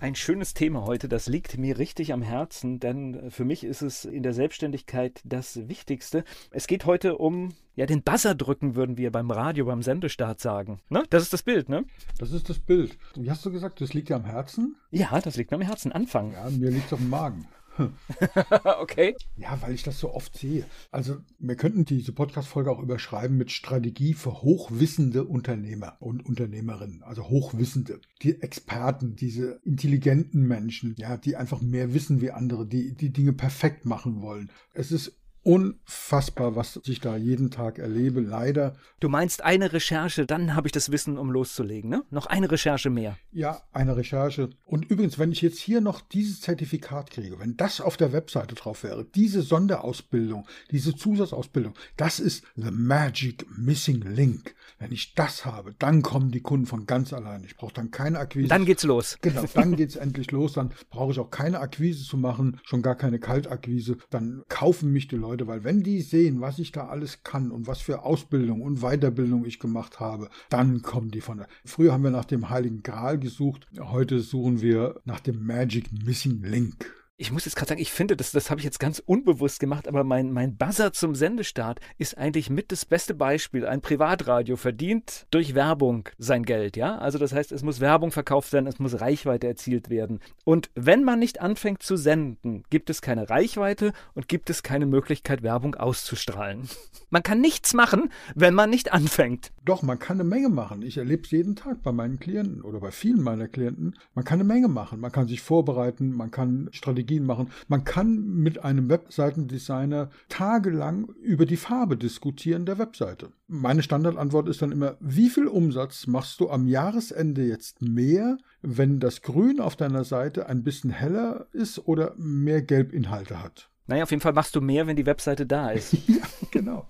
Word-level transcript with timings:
Ein 0.00 0.14
schönes 0.14 0.54
Thema 0.54 0.84
heute, 0.86 1.08
das 1.08 1.26
liegt 1.26 1.58
mir 1.58 1.76
richtig 1.76 2.12
am 2.12 2.22
Herzen, 2.22 2.78
denn 2.78 3.32
für 3.32 3.44
mich 3.44 3.64
ist 3.64 3.82
es 3.82 4.04
in 4.04 4.22
der 4.22 4.32
Selbstständigkeit 4.32 5.20
das 5.24 5.68
Wichtigste. 5.68 6.22
Es 6.52 6.68
geht 6.68 6.84
heute 6.86 7.18
um, 7.18 7.48
ja, 7.74 7.84
den 7.84 8.04
Buzzer 8.04 8.36
drücken, 8.36 8.76
würden 8.76 8.96
wir 8.96 9.10
beim 9.10 9.28
Radio, 9.32 9.64
beim 9.64 9.82
Sendestart 9.82 10.38
sagen. 10.38 10.78
Ne? 10.88 11.02
Das 11.10 11.24
ist 11.24 11.32
das 11.32 11.42
Bild, 11.42 11.68
ne? 11.68 11.84
Das 12.16 12.30
ist 12.30 12.48
das 12.48 12.60
Bild. 12.60 12.96
Wie 13.16 13.28
hast 13.28 13.44
du 13.44 13.50
gesagt, 13.50 13.80
das 13.80 13.92
liegt 13.92 14.08
dir 14.08 14.14
am 14.14 14.24
Herzen? 14.24 14.76
Ja, 14.92 15.20
das 15.20 15.36
liegt 15.36 15.50
mir 15.50 15.56
am 15.56 15.62
Herzen. 15.62 15.90
Anfangen. 15.90 16.30
Ja, 16.32 16.48
mir 16.48 16.70
liegt 16.70 16.86
es 16.86 16.92
auf 16.92 17.00
dem 17.00 17.10
Magen. 17.10 17.48
okay. 18.80 19.14
Ja, 19.36 19.60
weil 19.60 19.74
ich 19.74 19.82
das 19.82 19.98
so 19.98 20.12
oft 20.12 20.36
sehe. 20.36 20.64
Also, 20.90 21.18
wir 21.38 21.56
könnten 21.56 21.84
diese 21.84 22.12
Podcast-Folge 22.12 22.70
auch 22.70 22.80
überschreiben 22.80 23.36
mit 23.36 23.50
Strategie 23.50 24.14
für 24.14 24.42
hochwissende 24.42 25.24
Unternehmer 25.24 25.96
und 26.00 26.24
Unternehmerinnen. 26.24 27.02
Also 27.02 27.28
Hochwissende. 27.28 28.00
Die 28.22 28.40
Experten, 28.40 29.16
diese 29.16 29.60
intelligenten 29.64 30.46
Menschen, 30.46 30.94
ja, 30.98 31.16
die 31.16 31.36
einfach 31.36 31.60
mehr 31.60 31.94
wissen 31.94 32.20
wie 32.20 32.30
andere, 32.30 32.66
die 32.66 32.94
die 32.94 33.12
Dinge 33.12 33.32
perfekt 33.32 33.84
machen 33.84 34.22
wollen. 34.22 34.50
Es 34.74 34.92
ist 34.92 35.18
unfassbar, 35.48 36.56
was 36.56 36.78
ich 36.84 37.00
da 37.00 37.16
jeden 37.16 37.50
Tag 37.50 37.78
erlebe, 37.78 38.20
leider. 38.20 38.76
Du 39.00 39.08
meinst 39.08 39.42
eine 39.42 39.72
Recherche, 39.72 40.26
dann 40.26 40.54
habe 40.54 40.68
ich 40.68 40.72
das 40.72 40.92
Wissen, 40.92 41.16
um 41.16 41.30
loszulegen, 41.30 41.88
ne? 41.88 42.04
Noch 42.10 42.26
eine 42.26 42.50
Recherche 42.50 42.90
mehr. 42.90 43.16
Ja, 43.32 43.62
eine 43.72 43.96
Recherche. 43.96 44.50
Und 44.66 44.90
übrigens, 44.90 45.18
wenn 45.18 45.32
ich 45.32 45.40
jetzt 45.40 45.58
hier 45.58 45.80
noch 45.80 46.02
dieses 46.02 46.42
Zertifikat 46.42 47.10
kriege, 47.10 47.40
wenn 47.40 47.56
das 47.56 47.80
auf 47.80 47.96
der 47.96 48.12
Webseite 48.12 48.56
drauf 48.56 48.82
wäre, 48.84 49.06
diese 49.06 49.40
Sonderausbildung, 49.40 50.46
diese 50.70 50.94
Zusatzausbildung, 50.94 51.72
das 51.96 52.20
ist 52.20 52.44
the 52.54 52.70
magic 52.70 53.46
missing 53.56 54.02
link. 54.02 54.54
Wenn 54.78 54.92
ich 54.92 55.14
das 55.14 55.44
habe, 55.44 55.74
dann 55.78 56.02
kommen 56.02 56.30
die 56.30 56.40
Kunden 56.40 56.66
von 56.66 56.86
ganz 56.86 57.12
allein. 57.12 57.42
Ich 57.42 57.56
brauche 57.56 57.72
dann 57.72 57.90
keine 57.90 58.18
Akquise. 58.18 58.48
Dann 58.48 58.64
geht's 58.64 58.84
los. 58.84 59.18
Genau, 59.22 59.44
dann 59.54 59.76
geht's 59.76 59.96
endlich 59.96 60.30
los. 60.30 60.52
Dann 60.52 60.72
brauche 60.90 61.12
ich 61.12 61.18
auch 61.18 61.30
keine 61.30 61.58
Akquise 61.60 62.04
zu 62.04 62.16
machen, 62.16 62.60
schon 62.64 62.82
gar 62.82 62.94
keine 62.94 63.18
Kaltakquise. 63.18 63.96
Dann 64.10 64.44
kaufen 64.48 64.92
mich 64.92 65.08
die 65.08 65.16
Leute 65.16 65.37
Leute, 65.38 65.46
weil 65.46 65.64
wenn 65.64 65.82
die 65.82 66.00
sehen, 66.00 66.40
was 66.40 66.58
ich 66.58 66.72
da 66.72 66.88
alles 66.88 67.22
kann 67.22 67.50
und 67.52 67.66
was 67.66 67.80
für 67.80 68.02
Ausbildung 68.02 68.60
und 68.62 68.80
Weiterbildung 68.80 69.44
ich 69.44 69.60
gemacht 69.60 70.00
habe, 70.00 70.28
dann 70.50 70.82
kommen 70.82 71.10
die 71.10 71.20
von 71.20 71.38
da. 71.38 71.46
Früher 71.64 71.92
haben 71.92 72.02
wir 72.02 72.10
nach 72.10 72.24
dem 72.24 72.50
Heiligen 72.50 72.82
Gral 72.82 73.18
gesucht, 73.18 73.66
heute 73.78 74.20
suchen 74.20 74.60
wir 74.60 75.00
nach 75.04 75.20
dem 75.20 75.46
Magic 75.46 75.90
Missing 76.04 76.42
Link 76.42 76.92
ich 77.20 77.32
muss 77.32 77.44
jetzt 77.44 77.56
gerade 77.56 77.70
sagen, 77.70 77.80
ich 77.80 77.90
finde, 77.90 78.16
das, 78.16 78.30
das 78.30 78.48
habe 78.48 78.60
ich 78.60 78.64
jetzt 78.64 78.78
ganz 78.78 79.02
unbewusst 79.04 79.58
gemacht, 79.58 79.88
aber 79.88 80.04
mein, 80.04 80.30
mein 80.30 80.56
Buzzer 80.56 80.92
zum 80.92 81.16
Sendestart 81.16 81.80
ist 81.98 82.16
eigentlich 82.16 82.48
mit 82.48 82.70
das 82.70 82.84
beste 82.84 83.12
Beispiel. 83.12 83.66
Ein 83.66 83.80
Privatradio 83.80 84.56
verdient 84.56 85.26
durch 85.32 85.56
Werbung 85.56 86.08
sein 86.18 86.44
Geld, 86.44 86.76
ja? 86.76 86.96
Also 86.96 87.18
das 87.18 87.32
heißt, 87.32 87.50
es 87.50 87.64
muss 87.64 87.80
Werbung 87.80 88.12
verkauft 88.12 88.52
werden, 88.52 88.68
es 88.68 88.78
muss 88.78 89.00
Reichweite 89.00 89.48
erzielt 89.48 89.90
werden. 89.90 90.20
Und 90.44 90.70
wenn 90.76 91.02
man 91.02 91.18
nicht 91.18 91.40
anfängt 91.40 91.82
zu 91.82 91.96
senden, 91.96 92.62
gibt 92.70 92.88
es 92.88 93.02
keine 93.02 93.28
Reichweite 93.28 93.92
und 94.14 94.28
gibt 94.28 94.48
es 94.48 94.62
keine 94.62 94.86
Möglichkeit, 94.86 95.42
Werbung 95.42 95.74
auszustrahlen. 95.74 96.68
Man 97.10 97.22
kann 97.22 97.40
nichts 97.40 97.72
machen, 97.72 98.10
wenn 98.34 98.52
man 98.52 98.68
nicht 98.68 98.92
anfängt. 98.92 99.50
Doch, 99.64 99.80
man 99.80 99.98
kann 99.98 100.20
eine 100.20 100.28
Menge 100.28 100.50
machen. 100.50 100.82
Ich 100.82 100.98
erlebe 100.98 101.22
es 101.22 101.30
jeden 101.30 101.56
Tag 101.56 101.82
bei 101.82 101.90
meinen 101.90 102.20
Klienten 102.20 102.60
oder 102.60 102.80
bei 102.80 102.90
vielen 102.90 103.22
meiner 103.22 103.48
Klienten. 103.48 103.94
Man 104.14 104.26
kann 104.26 104.40
eine 104.40 104.46
Menge 104.46 104.68
machen. 104.68 105.00
Man 105.00 105.10
kann 105.10 105.26
sich 105.26 105.40
vorbereiten, 105.40 106.12
man 106.12 106.30
kann 106.30 106.68
Strategien 106.72 107.07
Strategien 107.08 107.24
machen. 107.24 107.50
Man 107.68 107.84
kann 107.84 108.18
mit 108.34 108.64
einem 108.64 108.88
Webseitendesigner 108.88 110.10
tagelang 110.28 111.08
über 111.22 111.46
die 111.46 111.56
Farbe 111.56 111.96
diskutieren 111.96 112.66
der 112.66 112.78
Webseite. 112.78 113.32
Meine 113.46 113.82
Standardantwort 113.82 114.48
ist 114.48 114.60
dann 114.60 114.72
immer, 114.72 114.96
wie 115.00 115.30
viel 115.30 115.46
Umsatz 115.46 116.06
machst 116.06 116.38
du 116.40 116.50
am 116.50 116.66
Jahresende 116.66 117.44
jetzt 117.44 117.80
mehr, 117.82 118.36
wenn 118.60 119.00
das 119.00 119.22
Grün 119.22 119.60
auf 119.60 119.76
deiner 119.76 120.04
Seite 120.04 120.48
ein 120.48 120.62
bisschen 120.62 120.90
heller 120.90 121.46
ist 121.52 121.86
oder 121.88 122.14
mehr 122.18 122.62
Gelbinhalte 122.62 123.42
hat? 123.42 123.70
Naja, 123.88 124.04
auf 124.04 124.10
jeden 124.10 124.20
Fall 124.20 124.34
machst 124.34 124.54
du 124.54 124.60
mehr, 124.60 124.86
wenn 124.86 124.96
die 124.96 125.06
Webseite 125.06 125.46
da 125.46 125.70
ist. 125.72 125.94
ja, 126.06 126.22
genau. 126.50 126.86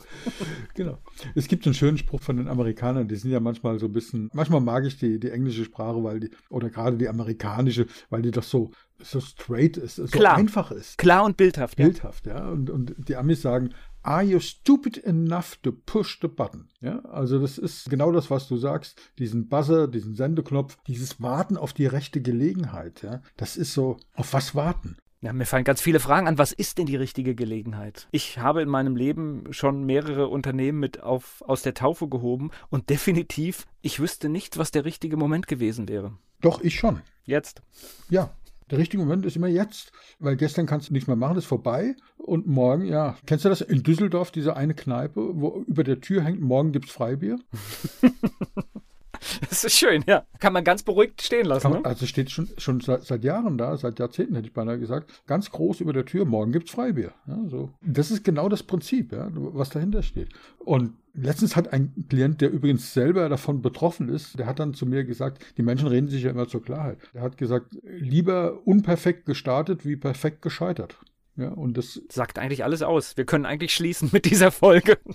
genau. 0.75 0.99
Es 1.35 1.49
gibt 1.49 1.65
einen 1.65 1.75
schönen 1.75 1.97
Spruch 1.97 2.21
von 2.21 2.37
den 2.37 2.49
Amerikanern, 2.49 3.09
die 3.09 3.17
sind 3.17 3.31
ja 3.31 3.41
manchmal 3.41 3.79
so 3.79 3.87
ein 3.87 3.93
bisschen, 3.93 4.31
manchmal 4.35 4.61
mag 4.61 4.85
ich 4.85 4.99
die, 4.99 5.19
die 5.19 5.31
englische 5.31 5.65
Sprache, 5.65 6.03
weil 6.05 6.21
die, 6.21 6.31
oder 6.51 6.69
gerade 6.69 6.99
die 6.99 7.09
amerikanische, 7.09 7.87
weil 8.11 8.23
die 8.23 8.33
doch 8.33 8.43
so, 8.43 8.73
so 9.01 9.21
straight 9.21 9.77
ist, 9.77 9.97
so 9.97 10.07
Klar. 10.07 10.37
einfach 10.37 10.73
ist. 10.73 10.99
Klar 10.99 11.25
und 11.25 11.37
bildhaft. 11.37 11.77
Bildhaft, 11.77 12.27
ja. 12.27 12.39
ja. 12.39 12.49
Und, 12.49 12.69
und 12.69 12.95
die 13.09 13.17
Amis 13.17 13.43
sagen, 13.43 13.71
Are 14.03 14.23
you 14.23 14.41
stupid 14.41 15.05
enough 15.05 15.57
to 15.63 15.73
push 15.73 16.19
the 16.23 16.29
button? 16.29 16.69
Ja, 16.81 17.01
also 17.01 17.41
das 17.41 17.59
ist 17.59 17.91
genau 17.91 18.11
das, 18.13 18.31
was 18.31 18.49
du 18.49 18.57
sagst. 18.57 18.99
Diesen 19.19 19.49
Buzzer, 19.49 19.87
diesen 19.89 20.15
Sendeknopf, 20.15 20.79
dieses 20.87 21.21
Warten 21.21 21.57
auf 21.57 21.73
die 21.73 21.87
rechte 21.87 22.23
Gelegenheit. 22.23 23.03
Ja, 23.03 23.21
das 23.37 23.57
ist 23.57 23.75
so, 23.75 23.99
auf 24.15 24.33
was 24.33 24.55
warten? 24.55 24.97
Ja, 25.21 25.33
mir 25.33 25.47
fallen 25.47 25.65
ganz 25.65 25.81
viele 25.81 25.99
Fragen 25.99 26.29
an. 26.29 26.39
Was 26.39 26.53
ist 26.53 26.79
denn 26.79 26.87
die 26.87 26.95
richtige 26.95 27.35
Gelegenheit? 27.35 28.07
Ich 28.13 28.39
habe 28.39 28.63
in 28.63 28.69
meinem 28.69 28.95
Leben 28.95 29.53
schon 29.53 29.85
mehrere 29.85 30.29
Unternehmen 30.29 30.79
mit 30.79 31.03
auf, 31.03 31.43
aus 31.45 31.63
der 31.63 31.75
Taufe 31.75 32.09
gehoben 32.09 32.51
und 32.71 32.89
definitiv, 32.89 33.67
ich 33.83 33.99
wüsste 33.99 34.29
nicht, 34.29 34.59
was 34.59 34.71
der 34.71 34.85
richtige 34.85 35.17
Moment 35.17 35.49
gewesen 35.49 35.89
wäre. 35.89 36.13
Doch, 36.41 36.61
ich 36.61 36.77
schon. 36.77 37.03
Jetzt. 37.25 37.63
Ja, 38.09 38.31
der 38.71 38.79
richtige 38.79 39.03
Moment 39.03 39.27
ist 39.27 39.35
immer 39.35 39.49
jetzt, 39.49 39.91
weil 40.21 40.37
gestern 40.37 40.67
kannst 40.67 40.89
du 40.89 40.93
nichts 40.93 41.09
mehr 41.09 41.17
machen, 41.17 41.37
ist 41.37 41.47
vorbei. 41.47 41.97
Und 42.17 42.47
morgen, 42.47 42.85
ja, 42.85 43.17
kennst 43.27 43.45
du 43.45 43.49
das 43.49 43.61
in 43.61 43.83
Düsseldorf, 43.83 44.31
diese 44.31 44.57
eine 44.57 44.75
Kneipe, 44.75 45.33
wo 45.35 45.65
über 45.67 45.83
der 45.83 46.01
Tür 46.01 46.23
hängt, 46.23 46.41
morgen 46.41 46.71
gibt's 46.71 46.93
Freibier? 46.93 47.41
Das 49.49 49.65
ist 49.65 49.77
schön, 49.77 50.05
ja. 50.07 50.25
Kann 50.39 50.53
man 50.53 50.65
ganz 50.65 50.83
beruhigt 50.83 51.23
stehen 51.23 51.47
lassen. 51.47 51.71
Man, 51.71 51.83
ne? 51.83 51.85
Also 51.85 52.07
steht 52.07 52.31
schon, 52.31 52.49
schon 52.59 52.81
seit, 52.81 53.05
seit, 53.05 53.25
Jahren 53.25 53.59
da, 53.59 53.77
seit 53.77 53.99
Jahrzehnten 53.99 54.35
hätte 54.35 54.49
ich 54.49 54.55
beinahe 54.55 54.79
gesagt, 54.79 55.23
ganz 55.27 55.51
groß 55.51 55.81
über 55.81 55.93
der 55.93 56.05
Tür, 56.05 56.25
morgen 56.25 56.53
gibt 56.53 56.69
es 56.69 56.75
Freibier. 56.75 57.13
Ja, 57.27 57.39
so. 57.49 57.71
Das 57.83 58.11
ist 58.11 58.25
genau 58.25 58.49
das 58.49 58.63
Prinzip, 58.63 59.13
ja, 59.13 59.29
was 59.33 59.71
dahinter 59.71 60.03
steht. 60.03 60.29
Und 60.59 60.93
letztens 61.15 61.57
hat 61.57 61.73
ein 61.73 61.93
Klient, 62.09 62.41
der 62.41 62.51
übrigens 62.51 62.93
selber 62.93 63.29
davon 63.29 63.63
betroffen 63.63 64.09
ist, 64.09 64.39
der 64.39 64.47
hat 64.47 64.59
dann 64.59 64.75
zu 64.75 64.87
mir 64.87 65.05
gesagt, 65.05 65.45
die 65.57 65.63
Menschen 65.63 65.89
reden 65.89 66.09
sich 66.09 66.23
ja 66.23 66.31
immer 66.31 66.49
zur 66.49 66.63
Klarheit. 66.63 66.99
Der 67.15 67.23
hat 67.23 67.37
gesagt, 67.37 67.77
lieber 67.83 68.67
unperfekt 68.67 69.27
gestartet 69.27 69.85
wie 69.85 69.97
perfekt 69.97 70.43
gescheitert. 70.43 70.97
Ja, 71.39 71.51
und 71.51 71.79
das 71.79 72.03
sagt 72.11 72.41
eigentlich 72.41 72.65
alles 72.65 72.83
aus. 72.83 73.17
Wir 73.17 73.25
können 73.25 73.47
eigentlich 73.47 73.73
schließen 73.73 74.11
mit 74.13 74.25
dieser 74.25 74.51
Folge. 74.51 74.99